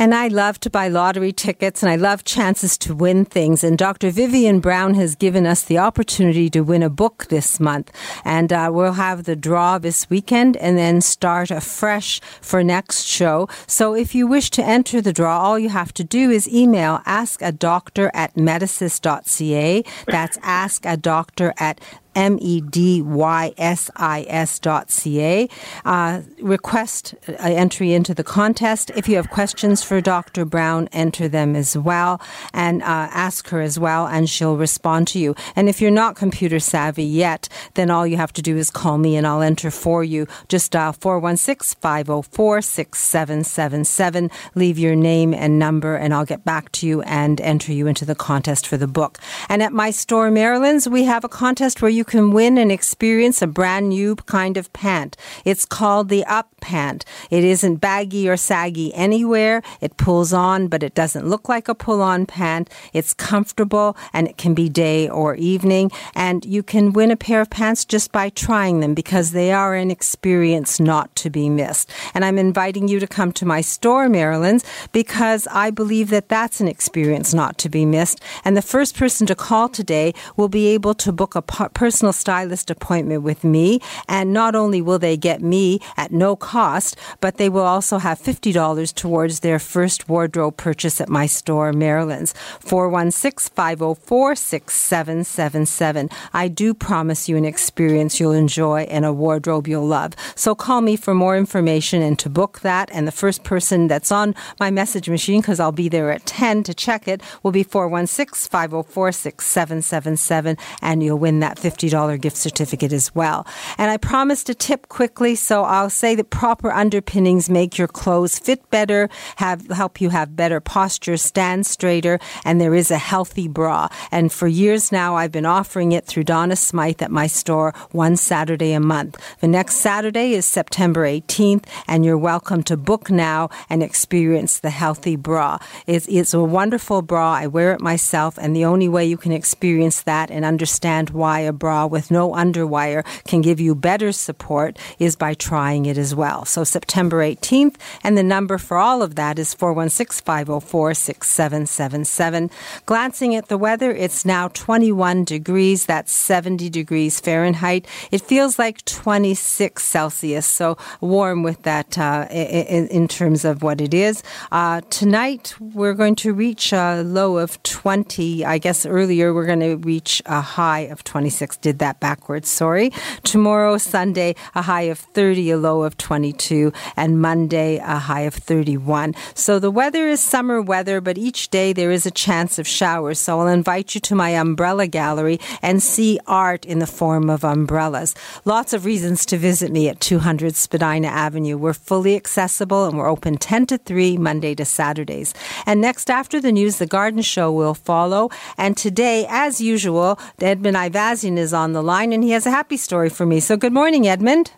[0.00, 3.62] And I love to buy lottery tickets and I love chances to win things.
[3.62, 4.10] And Dr.
[4.10, 7.92] Vivian Brown has given us the opportunity to win a book this month.
[8.24, 13.46] And uh, we'll have the draw this weekend and then start afresh for next show.
[13.66, 17.02] So if you wish to enter the draw, all you have to do is email
[17.04, 19.84] ask a doctor at medysis.ca.
[20.06, 21.78] That's ask a doctor at
[22.14, 25.48] M E D Y S I S dot C A.
[25.84, 28.90] Uh, request uh, entry into the contest.
[28.96, 30.44] If you have questions for Dr.
[30.44, 32.20] Brown, enter them as well
[32.52, 35.34] and uh, ask her as well, and she'll respond to you.
[35.56, 38.98] And if you're not computer savvy yet, then all you have to do is call
[38.98, 40.26] me and I'll enter for you.
[40.48, 44.30] Just dial 416 504 6777.
[44.54, 48.04] Leave your name and number, and I'll get back to you and enter you into
[48.04, 49.18] the contest for the book.
[49.48, 53.42] And at my store, Marilyn's, we have a contest where you can win and experience
[53.42, 55.16] a brand new kind of pant.
[55.44, 57.04] It's called the Up Pant.
[57.30, 59.62] It isn't baggy or saggy anywhere.
[59.80, 62.70] It pulls on, but it doesn't look like a pull on pant.
[62.92, 65.90] It's comfortable and it can be day or evening.
[66.14, 69.74] And you can win a pair of pants just by trying them because they are
[69.74, 71.90] an experience not to be missed.
[72.14, 76.60] And I'm inviting you to come to my store, Marilyn's, because I believe that that's
[76.60, 78.20] an experience not to be missed.
[78.44, 82.70] And the first person to call today will be able to book a personal stylist
[82.70, 83.80] appointment with me.
[84.08, 88.18] And not only will they get me at no cost, but they will also have
[88.18, 92.32] $50 towards their first wardrobe purchase at my store, Marilyn's.
[92.60, 96.10] 416 504 6777.
[96.32, 100.14] I do promise you an experience you'll enjoy and a wardrobe you'll love.
[100.34, 102.90] So call me for more information and to book that.
[102.92, 106.62] And the first person that's on my message machine, because I'll be there at 10
[106.64, 110.56] to check it, will be 416 504 6777.
[110.82, 111.79] And you'll win that $50
[112.20, 113.46] gift certificate as well.
[113.78, 118.38] And I promised a tip quickly, so I'll say that proper underpinnings make your clothes
[118.38, 123.48] fit better, have help you have better posture, stand straighter, and there is a healthy
[123.48, 123.88] bra.
[124.10, 128.16] And for years now, I've been offering it through Donna Smythe at my store one
[128.16, 129.16] Saturday a month.
[129.40, 134.70] The next Saturday is September 18th, and you're welcome to book now and experience the
[134.70, 135.58] healthy bra.
[135.86, 137.34] It's, it's a wonderful bra.
[137.34, 141.40] I wear it myself, and the only way you can experience that and understand why
[141.40, 146.14] a bra with no underwire can give you better support is by trying it as
[146.14, 146.44] well.
[146.44, 152.50] So September 18th, and the number for all of that is 416 504 6777.
[152.86, 155.86] Glancing at the weather, it's now 21 degrees.
[155.86, 157.86] That's 70 degrees Fahrenheit.
[158.10, 163.80] It feels like 26 Celsius, so warm with that uh, in, in, terms of what
[163.80, 164.22] it is.
[164.52, 168.44] Uh, tonight, we're going to reach a low of 20.
[168.44, 171.56] I guess earlier we're going to reach a high of 26.
[171.60, 172.92] Did that backwards, sorry.
[173.22, 178.34] Tomorrow, Sunday, a high of 30, a low of 22, and Monday, a high of
[178.34, 179.14] 31.
[179.34, 183.18] So the weather is summer weather, but each day there is a chance of showers.
[183.18, 187.44] So I'll invite you to my umbrella gallery and see art in the form of
[187.44, 188.14] umbrellas.
[188.44, 191.58] Lots of reasons to visit me at 200 Spadina Avenue.
[191.58, 195.34] We're fully accessible and we're open 10 to 3 Monday to Saturdays.
[195.66, 198.30] And next after the news, the garden show will follow.
[198.56, 202.76] And today, as usual, Edmund Ivazian is on the line and he has a happy
[202.76, 203.40] story for me.
[203.40, 204.52] So good morning, Edmund.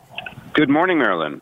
[0.52, 1.40] Good morning, Marilyn.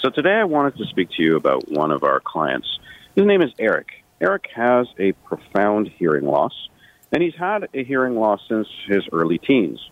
[0.00, 2.78] So today I wanted to speak to you about one of our clients.
[3.16, 4.04] His name is Eric.
[4.20, 6.68] Eric has a profound hearing loss,
[7.12, 9.90] and he's had a hearing loss since his early teens.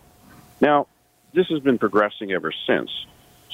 [0.61, 0.87] Now,
[1.33, 2.89] this has been progressing ever since.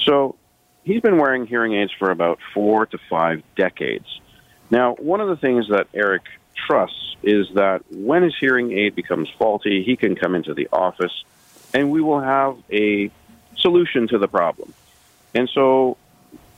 [0.06, 0.36] So
[0.84, 4.06] he's been wearing hearing aids for about four to five decades.
[4.70, 6.24] Now, one of the things that Eric
[6.56, 11.24] trusts is that when his hearing aid becomes faulty, he can come into the office
[11.74, 13.10] and we will have a
[13.58, 14.74] solution to the problem.
[15.34, 15.98] And so,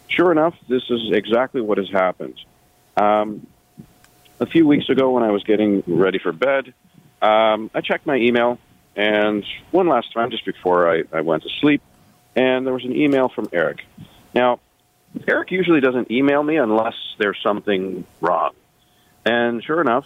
[0.08, 2.39] sure enough, this is exactly what has happened.
[2.98, 3.48] Um,
[4.39, 6.74] a few weeks ago, when I was getting ready for bed,
[7.22, 8.60] um, I checked my email,
[8.96, 11.82] and one last time just before I, I went to sleep,
[12.36, 13.86] and there was an email from Eric.
[14.34, 14.60] Now,
[15.28, 18.54] Eric usually doesn't email me unless there's something wrong.
[19.26, 20.05] And sure enough,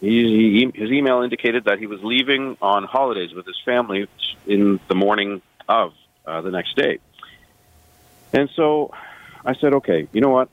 [0.00, 4.08] he, he, his email indicated that he was leaving on holidays with his family
[4.46, 5.94] in the morning of
[6.26, 6.98] uh, the next day.
[8.32, 8.92] And so
[9.44, 10.48] I said, okay, you know what?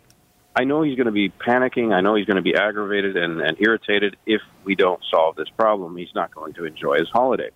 [0.55, 1.93] I know he's going to be panicking.
[1.93, 5.49] I know he's going to be aggravated and, and irritated if we don't solve this
[5.49, 5.95] problem.
[5.97, 7.49] He's not going to enjoy his holiday.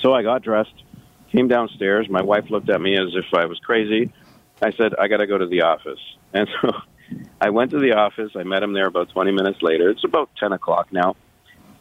[0.00, 0.84] So I got dressed,
[1.32, 2.08] came downstairs.
[2.08, 4.12] My wife looked at me as if I was crazy.
[4.62, 5.98] I said, I got to go to the office.
[6.32, 6.70] And so
[7.40, 8.32] I went to the office.
[8.34, 9.90] I met him there about 20 minutes later.
[9.90, 11.16] It's about 10 o'clock now.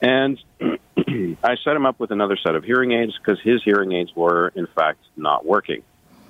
[0.02, 4.12] And I set him up with another set of hearing aids because his hearing aids
[4.16, 5.84] were, in fact, not working.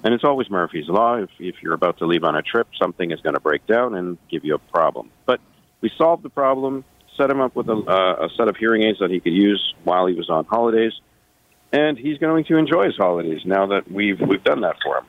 [0.03, 1.15] And it's always Murphy's Law.
[1.15, 3.95] If, if you're about to leave on a trip, something is going to break down
[3.95, 5.09] and give you a problem.
[5.25, 5.41] But
[5.81, 6.85] we solved the problem,
[7.17, 9.73] set him up with a, uh, a set of hearing aids that he could use
[9.83, 10.93] while he was on holidays.
[11.71, 15.05] And he's going to enjoy his holidays now that we've, we've done that for him.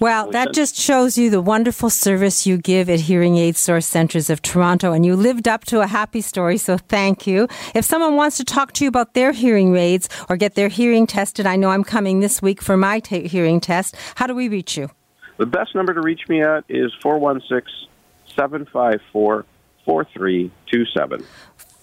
[0.00, 4.30] Well, that just shows you the wonderful service you give at Hearing Aid Source Centers
[4.30, 7.48] of Toronto, and you lived up to a happy story, so thank you.
[7.74, 11.06] If someone wants to talk to you about their hearing aids or get their hearing
[11.06, 13.96] tested, I know I'm coming this week for my t- hearing test.
[14.16, 14.90] How do we reach you?
[15.36, 17.88] The best number to reach me at is 416
[18.36, 19.44] 754
[19.84, 21.24] 4327.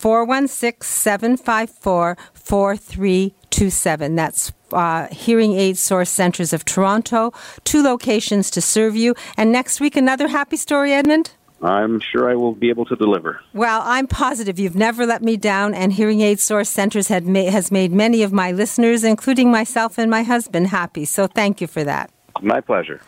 [0.01, 4.15] 416 754 4327.
[4.15, 7.31] That's uh, Hearing Aid Source Centers of Toronto.
[7.65, 9.13] Two locations to serve you.
[9.37, 11.33] And next week, another happy story, Edmund?
[11.61, 13.39] I'm sure I will be able to deliver.
[13.53, 17.51] Well, I'm positive you've never let me down, and Hearing Aid Source Centers had ma-
[17.51, 21.05] has made many of my listeners, including myself and my husband, happy.
[21.05, 22.09] So thank you for that.
[22.41, 23.01] My pleasure.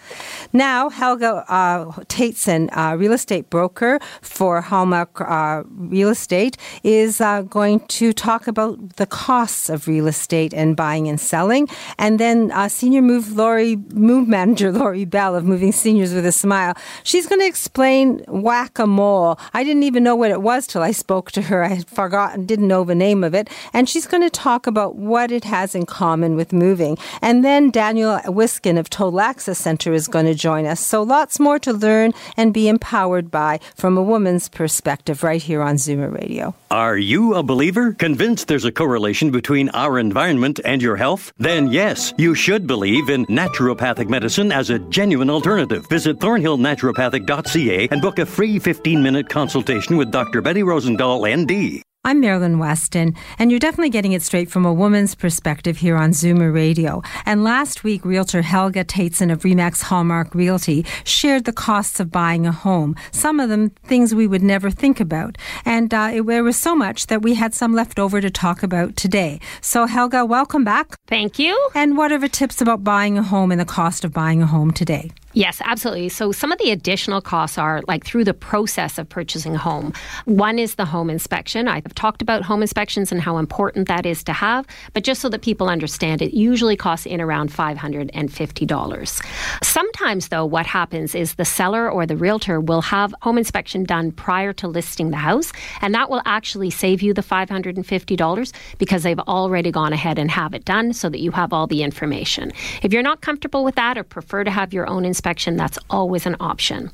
[0.52, 7.44] Now, Helga uh, Tateson, uh, real estate broker for Hallmark uh, Real Estate, is uh,
[7.44, 11.68] going to talk about the costs of real estate and buying and selling.
[11.98, 16.32] And then uh, senior move Lori, move manager Lori Bell of Moving Seniors with a
[16.32, 19.40] Smile, she's going to explain whack a mole.
[19.54, 21.64] I didn't even know what it was till I spoke to her.
[21.64, 23.50] I had forgotten, didn't know the name of it.
[23.72, 26.98] And she's going to talk about what it has in common with moving.
[27.22, 30.80] And then Daniel Wiskin of Total Access Center is going to join us.
[30.80, 35.62] So lots more to learn and be empowered by from a woman's perspective right here
[35.62, 36.56] on Zoomer Radio.
[36.72, 37.94] Are you a believer?
[37.94, 41.32] Convinced there's a correlation between our environment and your health?
[41.38, 45.88] Then yes, you should believe in naturopathic medicine as a genuine alternative.
[45.90, 50.42] Visit thornhillnaturopathic.ca and book a free 15-minute consultation with Dr.
[50.42, 51.84] Betty Rosendahl, ND.
[52.06, 56.10] I'm Marilyn Weston, and you're definitely getting it straight from a woman's perspective here on
[56.10, 57.02] Zoomer Radio.
[57.26, 62.46] And last week, realtor Helga Tateson of Remax Hallmark Realty shared the costs of buying
[62.46, 62.98] a home.
[63.12, 65.38] Some of them things we would never think about.
[65.64, 68.64] And uh, it, there was so much that we had some left over to talk
[68.64, 69.40] about today.
[69.62, 70.98] So, Helga, welcome back.
[71.08, 71.58] Thank you.
[71.74, 74.46] And what are the tips about buying a home and the cost of buying a
[74.46, 75.12] home today?
[75.34, 76.10] Yes, absolutely.
[76.10, 79.92] So some of the additional costs are like through the process of purchasing a home.
[80.26, 81.68] One is the home inspection.
[81.68, 85.30] I've talked about home inspections and how important that is to have, but just so
[85.30, 89.22] that people understand, it usually costs in around $550.
[89.64, 94.12] Sometimes, though, what happens is the seller or the realtor will have home inspection done
[94.12, 99.20] prior to listing the house, and that will actually save you the $550 because they've
[99.20, 102.52] already gone ahead and have it done so that you have all the information.
[102.84, 106.26] If you're not comfortable with that or prefer to have your own inspection, that's always
[106.26, 106.92] an option.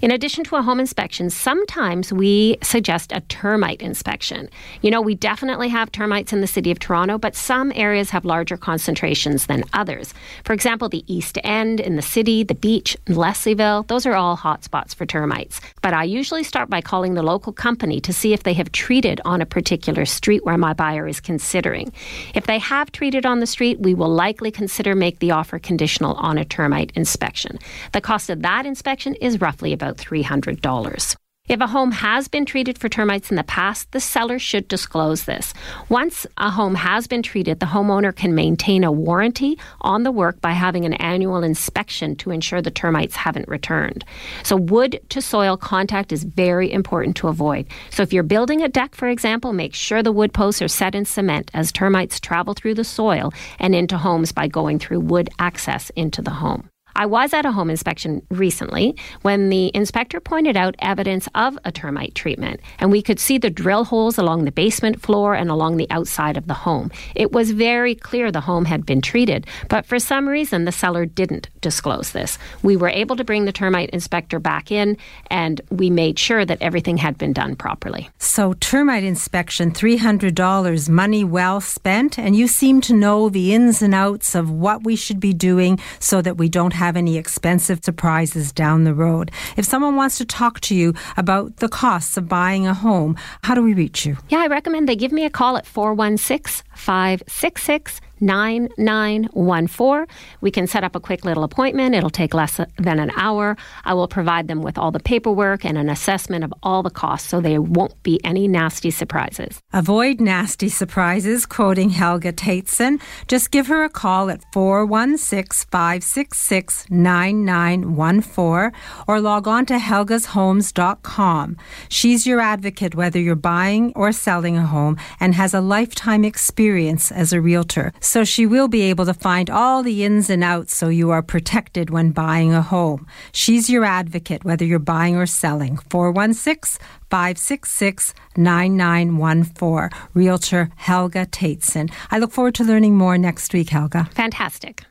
[0.00, 4.48] In addition to a home inspection, sometimes we suggest a termite inspection.
[4.82, 8.24] You know, we definitely have termites in the city of Toronto, but some areas have
[8.24, 10.14] larger concentrations than others.
[10.44, 14.94] For example, the East End in the city, the beach, Leslieville, those are all hotspots
[14.94, 15.60] for termites.
[15.82, 19.20] But I usually start by calling the local company to see if they have treated
[19.24, 21.92] on a particular street where my buyer is considering.
[22.34, 26.14] If they have treated on the street, we will likely consider make the offer conditional
[26.14, 27.58] on a termite inspection.
[27.92, 31.16] The cost of that inspection is roughly about $300.
[31.48, 35.26] If a home has been treated for termites in the past, the seller should disclose
[35.26, 35.54] this.
[35.88, 40.40] Once a home has been treated, the homeowner can maintain a warranty on the work
[40.40, 44.04] by having an annual inspection to ensure the termites haven't returned.
[44.42, 47.68] So, wood to soil contact is very important to avoid.
[47.90, 50.96] So, if you're building a deck, for example, make sure the wood posts are set
[50.96, 55.30] in cement as termites travel through the soil and into homes by going through wood
[55.38, 56.68] access into the home.
[56.96, 61.70] I was at a home inspection recently when the inspector pointed out evidence of a
[61.70, 65.76] termite treatment, and we could see the drill holes along the basement floor and along
[65.76, 66.90] the outside of the home.
[67.14, 71.04] It was very clear the home had been treated, but for some reason the seller
[71.04, 72.38] didn't disclose this.
[72.62, 74.96] We were able to bring the termite inspector back in,
[75.30, 78.08] and we made sure that everything had been done properly.
[78.18, 83.94] So, termite inspection, $300, money well spent, and you seem to know the ins and
[83.94, 88.52] outs of what we should be doing so that we don't have any expensive surprises
[88.52, 89.30] down the road.
[89.56, 93.54] If someone wants to talk to you about the costs of buying a home, how
[93.54, 94.18] do we reach you?
[94.28, 100.06] Yeah, I recommend they give me a call at 416 566 9914.
[100.40, 101.94] We can set up a quick little appointment.
[101.94, 103.56] It'll take less than an hour.
[103.84, 107.28] I will provide them with all the paperwork and an assessment of all the costs
[107.28, 109.60] so there won't be any nasty surprises.
[109.72, 113.00] Avoid nasty surprises, quoting Helga Tateson.
[113.28, 118.72] Just give her a call at 416 566 9914
[119.06, 121.56] or log on to helgashomes.com.
[121.88, 127.12] She's your advocate whether you're buying or selling a home and has a lifetime experience
[127.12, 130.74] as a realtor so she will be able to find all the ins and outs
[130.76, 133.06] so you are protected when buying a home.
[133.32, 135.76] She's your advocate whether you're buying or selling.
[135.90, 136.80] 416
[137.10, 139.98] 566 9914.
[140.14, 141.92] Realtor Helga Tateson.
[142.10, 144.08] I look forward to learning more next week, Helga.
[144.12, 144.84] Fantastic.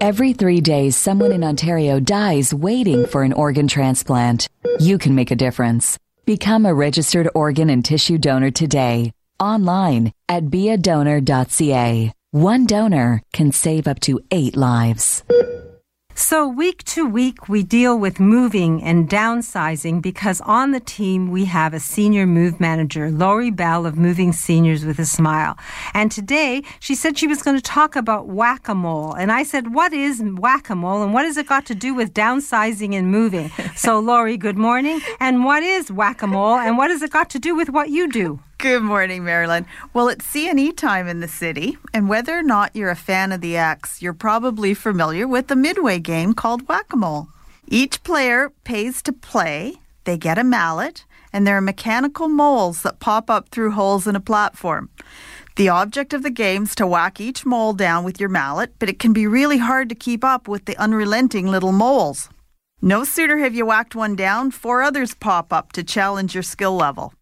[0.00, 4.48] Every three days, someone in Ontario dies waiting for an organ transplant.
[4.78, 5.98] You can make a difference.
[6.24, 9.12] Become a registered organ and tissue donor today.
[9.40, 12.12] Online at beadonor.ca.
[12.30, 15.24] One donor can save up to eight lives.
[16.14, 21.46] So, week to week, we deal with moving and downsizing because on the team we
[21.46, 25.56] have a senior move manager, Lori Bell of Moving Seniors with a Smile.
[25.94, 29.14] And today she said she was going to talk about whack a mole.
[29.14, 31.94] And I said, What is whack a mole and what has it got to do
[31.94, 33.48] with downsizing and moving?
[33.74, 35.00] so, Lori, good morning.
[35.18, 37.88] And what is whack a mole and what has it got to do with what
[37.88, 38.38] you do?
[38.58, 39.66] Good morning, Marilyn.
[39.94, 43.40] Well, it's CNE time in the city, and whether or not you're a fan of
[43.40, 47.28] the X, you're probably familiar with the midway game called Whack-A-Mole.
[47.68, 52.98] Each player pays to play, they get a mallet, and there are mechanical moles that
[52.98, 54.90] pop up through holes in a platform.
[55.54, 58.88] The object of the game is to whack each mole down with your mallet, but
[58.88, 62.28] it can be really hard to keep up with the unrelenting little moles.
[62.82, 66.74] No sooner have you whacked one down, four others pop up to challenge your skill
[66.74, 67.12] level.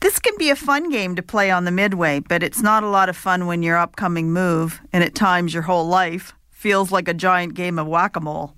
[0.00, 2.88] This can be a fun game to play on the midway, but it's not a
[2.88, 7.08] lot of fun when your upcoming move, and at times your whole life, feels like
[7.08, 8.54] a giant game of whack a mole.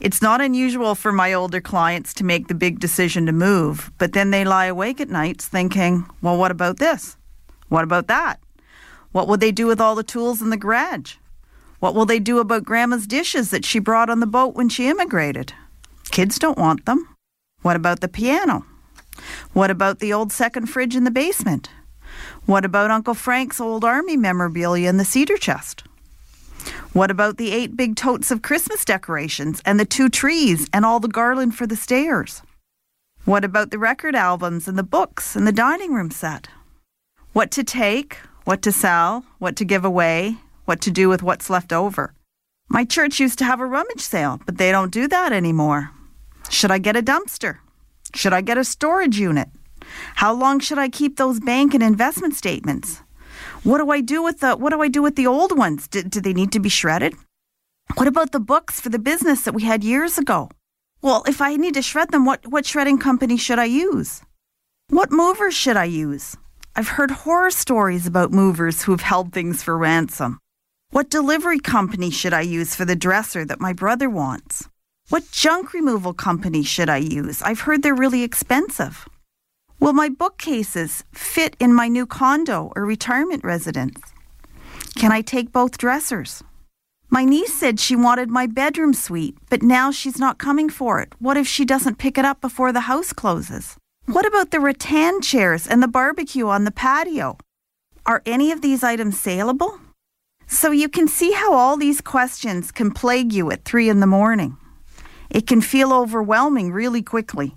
[0.00, 4.12] It's not unusual for my older clients to make the big decision to move, but
[4.12, 7.16] then they lie awake at nights thinking, well, what about this?
[7.68, 8.40] What about that?
[9.12, 11.14] What will they do with all the tools in the garage?
[11.80, 14.88] What will they do about Grandma's dishes that she brought on the boat when she
[14.88, 15.52] immigrated?
[16.10, 17.08] Kids don't want them.
[17.62, 18.64] What about the piano?
[19.52, 21.70] What about the old second fridge in the basement?
[22.46, 25.84] What about Uncle Frank's old army memorabilia in the cedar chest?
[26.92, 31.00] What about the eight big totes of Christmas decorations and the two trees and all
[31.00, 32.42] the garland for the stairs?
[33.24, 36.48] What about the record albums and the books and the dining room set?
[37.32, 40.36] What to take, what to sell, what to give away,
[40.66, 42.14] what to do with what's left over.
[42.68, 45.90] My church used to have a rummage sale, but they don't do that anymore.
[46.48, 47.58] Should I get a dumpster?
[48.14, 49.48] Should I get a storage unit?
[50.14, 53.02] How long should I keep those bank and investment statements?
[53.64, 55.88] What do I do with the what do I do with the old ones?
[55.88, 57.14] Do, do they need to be shredded?
[57.94, 60.50] What about the books for the business that we had years ago?
[61.02, 64.22] Well, if I need to shred them, what, what shredding company should I use?
[64.88, 66.36] What movers should I use?
[66.76, 70.38] I've heard horror stories about movers who've held things for ransom.
[70.90, 74.68] What delivery company should I use for the dresser that my brother wants?
[75.10, 77.42] What junk removal company should I use?
[77.42, 79.06] I've heard they're really expensive.
[79.78, 84.00] Will my bookcases fit in my new condo or retirement residence?
[84.96, 86.42] Can I take both dressers?
[87.10, 91.12] My niece said she wanted my bedroom suite, but now she's not coming for it.
[91.18, 93.76] What if she doesn't pick it up before the house closes?
[94.06, 97.36] What about the rattan chairs and the barbecue on the patio?
[98.06, 99.78] Are any of these items saleable?
[100.46, 104.06] So you can see how all these questions can plague you at three in the
[104.06, 104.56] morning.
[105.34, 107.56] It can feel overwhelming really quickly.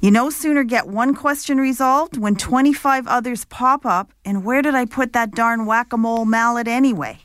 [0.00, 4.74] You no sooner get one question resolved when 25 others pop up, and where did
[4.74, 7.18] I put that darn whack a mole mallet anyway?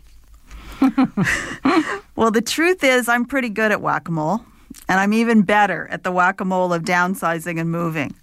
[2.15, 4.41] well, the truth is, I'm pretty good at whack a mole,
[4.89, 8.15] and I'm even better at the whack a mole of downsizing and moving.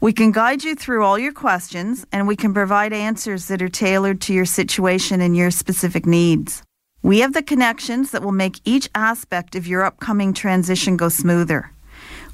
[0.00, 3.68] We can guide you through all your questions, and we can provide answers that are
[3.68, 6.63] tailored to your situation and your specific needs.
[7.04, 11.70] We have the connections that will make each aspect of your upcoming transition go smoother.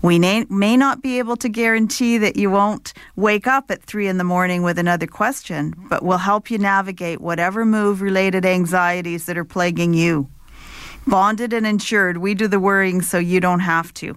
[0.01, 4.07] We may, may not be able to guarantee that you won't wake up at three
[4.07, 9.27] in the morning with another question, but we'll help you navigate whatever move related anxieties
[9.27, 10.29] that are plaguing you.
[11.05, 14.17] Bonded and insured, we do the worrying so you don't have to.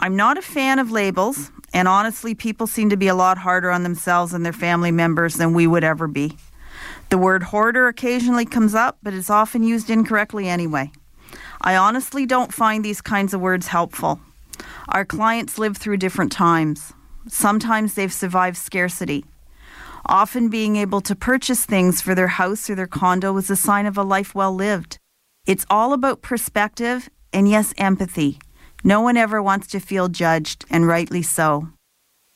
[0.00, 3.70] I'm not a fan of labels, and honestly, people seem to be a lot harder
[3.70, 6.36] on themselves and their family members than we would ever be.
[7.12, 10.90] The word hoarder occasionally comes up, but it's often used incorrectly anyway.
[11.60, 14.18] I honestly don't find these kinds of words helpful.
[14.88, 16.94] Our clients live through different times.
[17.28, 19.26] Sometimes they've survived scarcity.
[20.06, 23.84] Often being able to purchase things for their house or their condo is a sign
[23.84, 24.96] of a life well lived.
[25.46, 28.38] It's all about perspective and, yes, empathy.
[28.82, 31.68] No one ever wants to feel judged, and rightly so.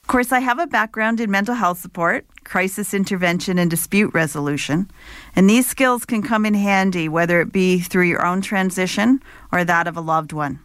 [0.06, 4.88] Of course, I have a background in mental health support, crisis intervention, and dispute resolution,
[5.34, 9.64] and these skills can come in handy whether it be through your own transition or
[9.64, 10.60] that of a loved one.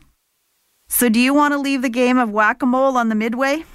[0.90, 3.66] So, do you want to leave the game of whack a mole on the midway?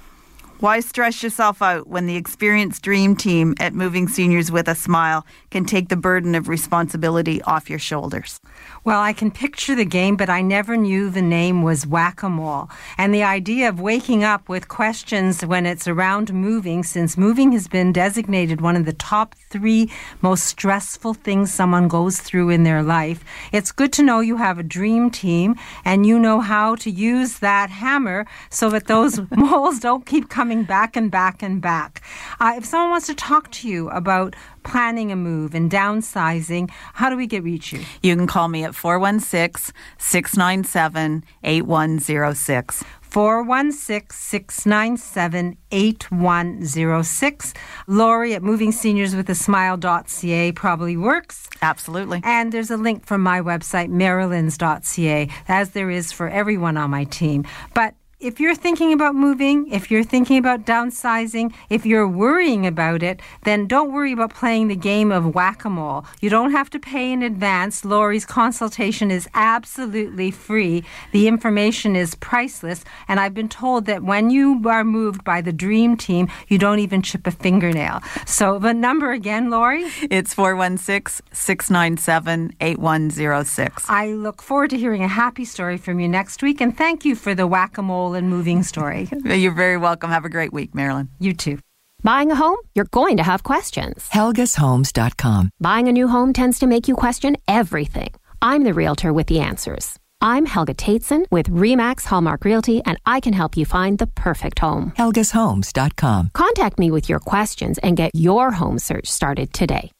[0.61, 5.25] Why stress yourself out when the experienced dream team at Moving Seniors with a Smile
[5.51, 8.39] can take the burden of responsibility off your shoulders?
[8.87, 12.29] Well, I can picture the game, but I never knew the name was whack a
[12.29, 12.69] mole.
[12.97, 17.67] And the idea of waking up with questions when it's around moving, since moving has
[17.67, 22.81] been designated one of the top three most stressful things someone goes through in their
[22.81, 26.89] life, it's good to know you have a dream team and you know how to
[26.89, 32.01] use that hammer so that those moles don't keep coming back and back and back.
[32.39, 34.33] Uh, if someone wants to talk to you about
[34.67, 37.83] planning a move and downsizing, how do we get reach you?
[38.03, 42.83] You can call me at 416 697 8106.
[43.01, 47.53] 416 697 8106.
[47.87, 51.47] Lori at movingseniorswithasmile.ca probably works.
[51.61, 52.19] Absolutely.
[52.23, 57.05] And there's a link from my website, marilyns.ca, as there is for everyone on my
[57.05, 57.45] team.
[57.73, 63.03] But if you're thinking about moving, if you're thinking about downsizing, if you're worrying about
[63.03, 66.03] it, then don't worry about playing the game of whack a mole.
[66.19, 67.85] You don't have to pay in advance.
[67.85, 70.83] Lori's consultation is absolutely free.
[71.11, 72.83] The information is priceless.
[73.07, 76.79] And I've been told that when you are moved by the dream team, you don't
[76.79, 78.01] even chip a fingernail.
[78.25, 79.83] So the number again, Lori?
[80.09, 83.85] It's 416 697 8106.
[83.87, 86.61] I look forward to hearing a happy story from you next week.
[86.61, 89.09] And thank you for the whack a mole and moving story.
[89.25, 90.09] You're very welcome.
[90.09, 91.09] Have a great week, Marilyn.
[91.19, 91.59] You too.
[92.03, 92.57] Buying a home?
[92.75, 94.07] You're going to have questions.
[94.09, 95.49] HelgasHomes.com.
[95.59, 98.13] Buying a new home tends to make you question everything.
[98.41, 99.97] I'm the realtor with the answers.
[100.21, 104.59] I'm Helga Tateson with Remax Hallmark Realty, and I can help you find the perfect
[104.59, 104.93] home.
[104.97, 106.31] HelgasHomes.com.
[106.33, 109.91] Contact me with your questions and get your home search started today.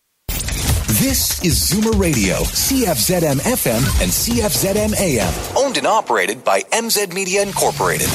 [0.88, 7.42] This is Zoomer Radio, CFZM FM and CFZM AM, owned and operated by MZ Media
[7.44, 8.08] Incorporated.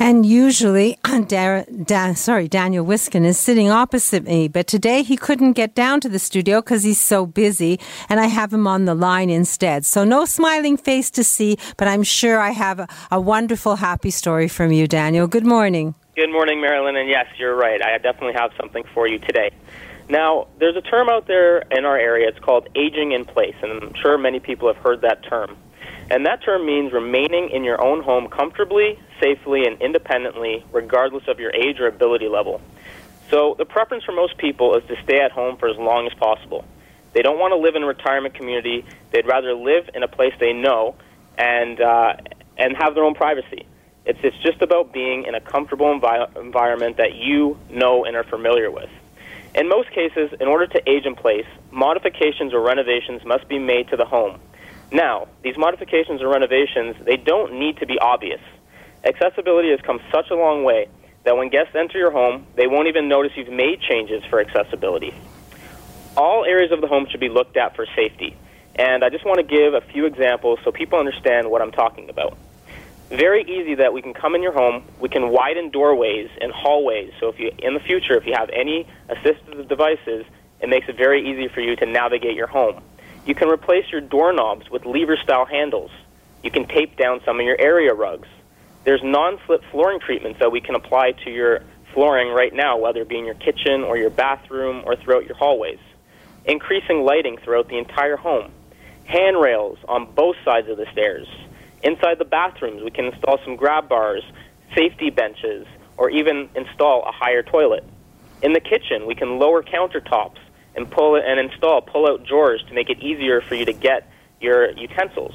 [0.00, 5.52] And usually, Dar- Dan, sorry, Daniel Wiskin is sitting opposite me, but today he couldn't
[5.52, 7.78] get down to the studio because he's so busy,
[8.08, 9.86] and I have him on the line instead.
[9.86, 14.10] So no smiling face to see, but I'm sure I have a, a wonderful, happy
[14.10, 15.28] story from you, Daniel.
[15.28, 15.94] Good morning.
[16.16, 17.80] Good morning, Marilyn, and yes, you're right.
[17.80, 19.52] I definitely have something for you today.
[20.08, 22.28] Now, there's a term out there in our area.
[22.28, 25.56] It's called aging in place, and I'm sure many people have heard that term.
[26.10, 31.40] And that term means remaining in your own home comfortably, safely, and independently, regardless of
[31.40, 32.60] your age or ability level.
[33.30, 36.12] So, the preference for most people is to stay at home for as long as
[36.14, 36.66] possible.
[37.14, 38.84] They don't want to live in a retirement community.
[39.12, 40.96] They'd rather live in a place they know
[41.38, 42.16] and uh,
[42.58, 43.66] and have their own privacy.
[44.04, 48.24] It's it's just about being in a comfortable envi- environment that you know and are
[48.24, 48.90] familiar with.
[49.54, 53.88] In most cases, in order to age in place, modifications or renovations must be made
[53.88, 54.40] to the home.
[54.90, 58.40] Now, these modifications or renovations, they don't need to be obvious.
[59.04, 60.88] Accessibility has come such a long way
[61.22, 65.14] that when guests enter your home, they won't even notice you've made changes for accessibility.
[66.16, 68.36] All areas of the home should be looked at for safety.
[68.76, 72.10] And I just want to give a few examples so people understand what I'm talking
[72.10, 72.36] about.
[73.10, 77.12] Very easy that we can come in your home, we can widen doorways and hallways.
[77.20, 80.24] So if you in the future if you have any assistive devices,
[80.60, 82.82] it makes it very easy for you to navigate your home.
[83.26, 85.90] You can replace your doorknobs with lever style handles.
[86.42, 88.28] You can tape down some of your area rugs.
[88.84, 93.02] There's non slip flooring treatments that we can apply to your flooring right now, whether
[93.02, 95.78] it be in your kitchen or your bathroom or throughout your hallways.
[96.44, 98.50] Increasing lighting throughout the entire home.
[99.04, 101.28] Handrails on both sides of the stairs.
[101.84, 104.24] Inside the bathrooms, we can install some grab bars,
[104.74, 105.66] safety benches,
[105.98, 107.84] or even install a higher toilet.
[108.42, 110.38] In the kitchen, we can lower countertops
[110.74, 114.10] and pull and install pull-out drawers to make it easier for you to get
[114.40, 115.34] your utensils.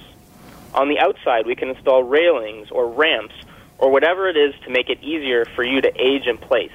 [0.74, 3.36] On the outside, we can install railings or ramps
[3.78, 6.72] or whatever it is to make it easier for you to age in place.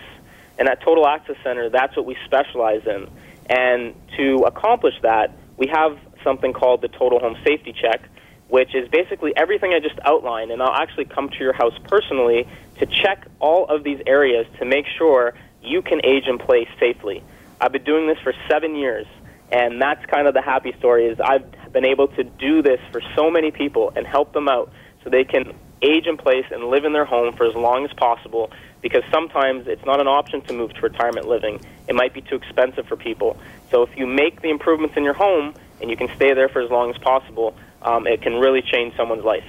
[0.57, 3.09] And at Total Access Center, that's what we specialize in.
[3.47, 8.09] And to accomplish that, we have something called the Total Home Safety Check,
[8.49, 10.51] which is basically everything I just outlined.
[10.51, 12.47] And I'll actually come to your house personally
[12.78, 17.22] to check all of these areas to make sure you can age in place safely.
[17.61, 19.07] I've been doing this for seven years,
[19.51, 21.07] and that's kind of the happy story.
[21.07, 24.70] Is I've been able to do this for so many people and help them out
[25.03, 27.92] so they can age in place and live in their home for as long as
[27.92, 31.61] possible because sometimes it's not an option to move to retirement living.
[31.88, 33.38] It might be too expensive for people.
[33.70, 36.61] So if you make the improvements in your home and you can stay there for
[36.61, 39.45] as long as possible, um, it can really change someone's life.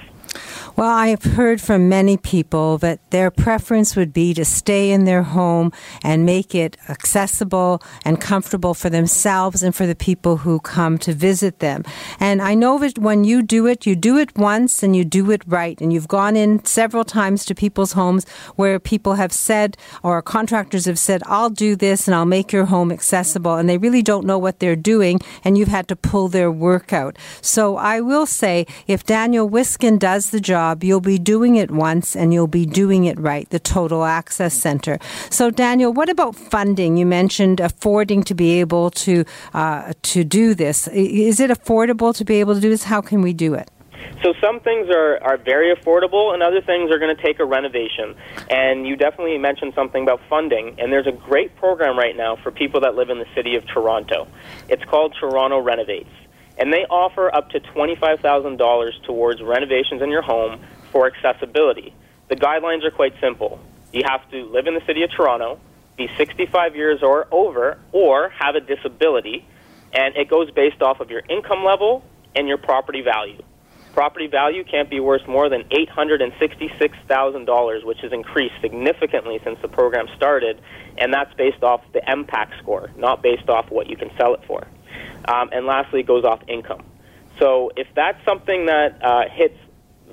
[0.76, 5.22] Well, I've heard from many people that their preference would be to stay in their
[5.22, 5.72] home
[6.04, 11.14] and make it accessible and comfortable for themselves and for the people who come to
[11.14, 11.82] visit them.
[12.20, 15.30] And I know that when you do it, you do it once and you do
[15.30, 15.80] it right.
[15.80, 20.84] And you've gone in several times to people's homes where people have said, or contractors
[20.84, 23.54] have said, I'll do this and I'll make your home accessible.
[23.54, 26.92] And they really don't know what they're doing, and you've had to pull their work
[26.92, 27.16] out.
[27.40, 31.70] So I will say, if Daniel Wiskin does the job, job, you'll be doing it
[31.70, 34.98] once and you'll be doing it right, the Total Access Center.
[35.30, 36.96] So, Daniel, what about funding?
[36.96, 40.88] You mentioned affording to be able to, uh, to do this.
[40.88, 42.84] Is it affordable to be able to do this?
[42.84, 43.70] How can we do it?
[44.22, 47.44] So some things are, are very affordable, and other things are going to take a
[47.44, 48.16] renovation.
[48.50, 52.50] And you definitely mentioned something about funding, and there's a great program right now for
[52.50, 54.26] people that live in the city of Toronto.
[54.68, 56.10] It's called Toronto Renovates
[56.58, 61.94] and they offer up to $25,000 towards renovations in your home for accessibility.
[62.28, 63.60] The guidelines are quite simple.
[63.92, 65.60] You have to live in the city of Toronto,
[65.96, 69.46] be 65 years or over, or have a disability,
[69.92, 72.02] and it goes based off of your income level
[72.34, 73.42] and your property value.
[73.94, 80.06] Property value can't be worth more than $866,000, which has increased significantly since the program
[80.14, 80.60] started,
[80.98, 84.40] and that's based off the MPAC score, not based off what you can sell it
[84.46, 84.66] for.
[85.28, 86.84] Um, and lastly, it goes off income.
[87.38, 89.58] So if that's something that uh, hits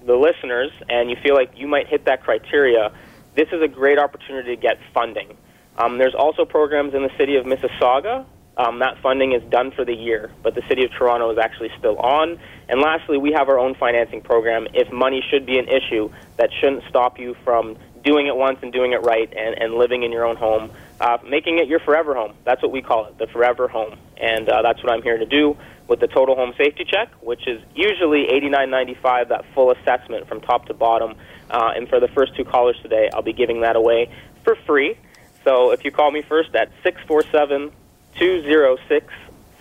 [0.05, 2.91] the listeners and you feel like you might hit that criteria,
[3.36, 5.38] this is a great opportunity to get funding.
[5.78, 8.26] Um, there's also programs in the city of Mississauga.
[8.55, 11.72] Um, that funding is done for the year, but the city of Toronto is actually
[11.80, 12.39] still on.
[12.70, 14.68] And lastly, we have our own financing program.
[14.74, 18.72] If money should be an issue, that shouldn't stop you from doing it once and
[18.72, 20.72] doing it right and, and living in your own home,
[21.03, 22.33] uh, making it your forever home.
[22.45, 23.97] That's what we call it, the forever home.
[24.15, 25.57] And uh, that's what I'm here to do
[25.89, 30.67] with the total home safety check, which is usually $89.95, that full assessment from top
[30.67, 31.15] to bottom.
[31.49, 34.09] Uh, and for the first two callers today, I'll be giving that away
[34.45, 34.97] for free.
[35.43, 37.73] So if you call me first at 647
[38.17, 39.13] 206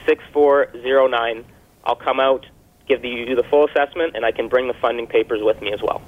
[0.07, 1.45] 6409,
[1.85, 2.47] I'll come out,
[2.97, 5.81] give you the full assessment, and I can bring the funding papers with me as
[5.83, 6.03] well.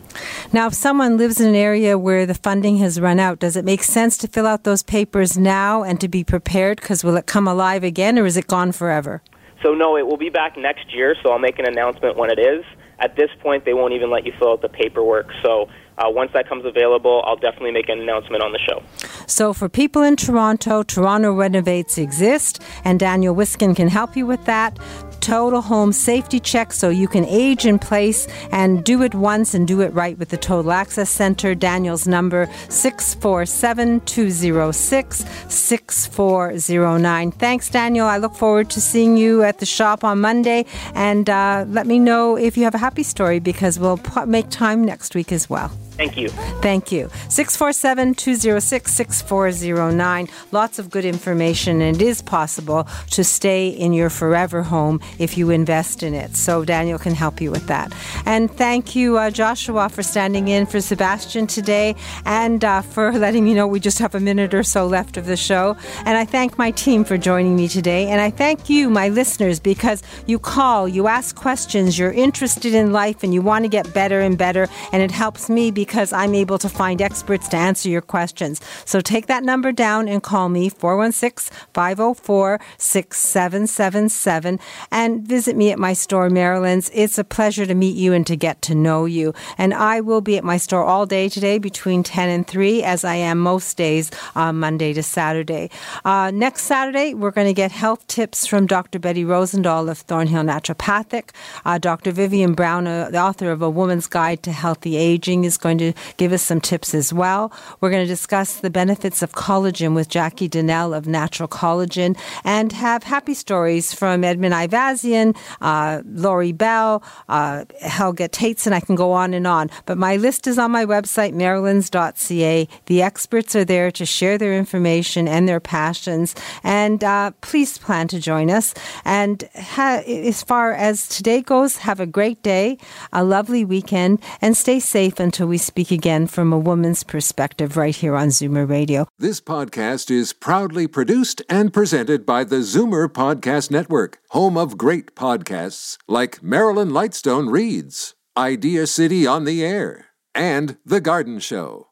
[0.52, 3.64] Now, if someone lives in an area where the funding has run out, does it
[3.64, 6.80] make sense to fill out those papers now and to be prepared?
[6.80, 9.22] Because will it come alive again, or is it gone forever?
[9.62, 12.38] So, no, it will be back next year, so I'll make an announcement when it
[12.38, 12.64] is.
[12.98, 15.26] At this point, they won't even let you fill out the paperwork.
[15.42, 18.82] So, uh, once that comes available, I'll definitely make an announcement on the show.
[19.26, 24.44] So, for people in Toronto, Toronto Renovates exist, and Daniel Wiskin can help you with
[24.44, 24.78] that
[25.20, 29.66] total home safety check so you can age in place and do it once and
[29.66, 31.54] do it right with the Total Access Center.
[31.54, 37.32] Daniel's number 647 206 6409.
[37.32, 38.06] Thanks, Daniel.
[38.06, 40.66] I look forward to seeing you at the shop on Monday.
[40.94, 44.84] And uh, let me know if you have a happy story because we'll make time
[44.84, 45.70] next week as well.
[45.96, 46.28] Thank you.
[46.60, 47.08] Thank you.
[47.28, 50.28] 647 206 6409.
[50.50, 55.38] Lots of good information, and it is possible to stay in your forever home if
[55.38, 56.36] you invest in it.
[56.36, 57.92] So, Daniel can help you with that.
[58.26, 63.44] And thank you, uh, Joshua, for standing in for Sebastian today and uh, for letting
[63.44, 65.76] me know we just have a minute or so left of the show.
[66.04, 68.08] And I thank my team for joining me today.
[68.08, 72.92] And I thank you, my listeners, because you call, you ask questions, you're interested in
[72.92, 74.66] life, and you want to get better and better.
[74.92, 78.58] And it helps me be because I'm able to find experts to answer your questions.
[78.86, 84.58] So take that number down and call me 416 504 6777.
[84.90, 86.90] And visit me at my store, Marilyn's.
[86.94, 89.34] It's a pleasure to meet you and to get to know you.
[89.58, 93.04] And I will be at my store all day today between 10 and 3, as
[93.04, 95.70] I am most days, uh, Monday to Saturday.
[96.04, 98.98] Uh, next Saturday, we're going to get health tips from Dr.
[98.98, 101.30] Betty Rosendahl of Thornhill Naturopathic.
[101.66, 102.10] Uh, Dr.
[102.10, 106.00] Vivian Brown, uh, the author of A Woman's Guide to Healthy Aging, is going to
[106.16, 107.52] give us some tips as well.
[107.80, 112.72] We're going to discuss the benefits of collagen with Jackie Donnell of Natural Collagen and
[112.72, 118.94] have happy stories from Edmund Ivazian, uh, Lori Bell, uh, Helga Tates, and I can
[118.94, 119.70] go on and on.
[119.86, 122.68] But my list is on my website, marilyns.ca.
[122.86, 126.34] The experts are there to share their information and their passions.
[126.62, 128.74] And uh, please plan to join us.
[129.04, 132.78] And ha- as far as today goes, have a great day,
[133.12, 137.96] a lovely weekend, and stay safe until we speak again from a woman's perspective right
[137.96, 139.06] here on Zoomer Radio.
[139.18, 145.14] This podcast is proudly produced and presented by the Zoomer Podcast Network, home of great
[145.14, 151.88] podcasts like Marilyn Lightstone Reads, Idea City on the Air, and The Garden Show.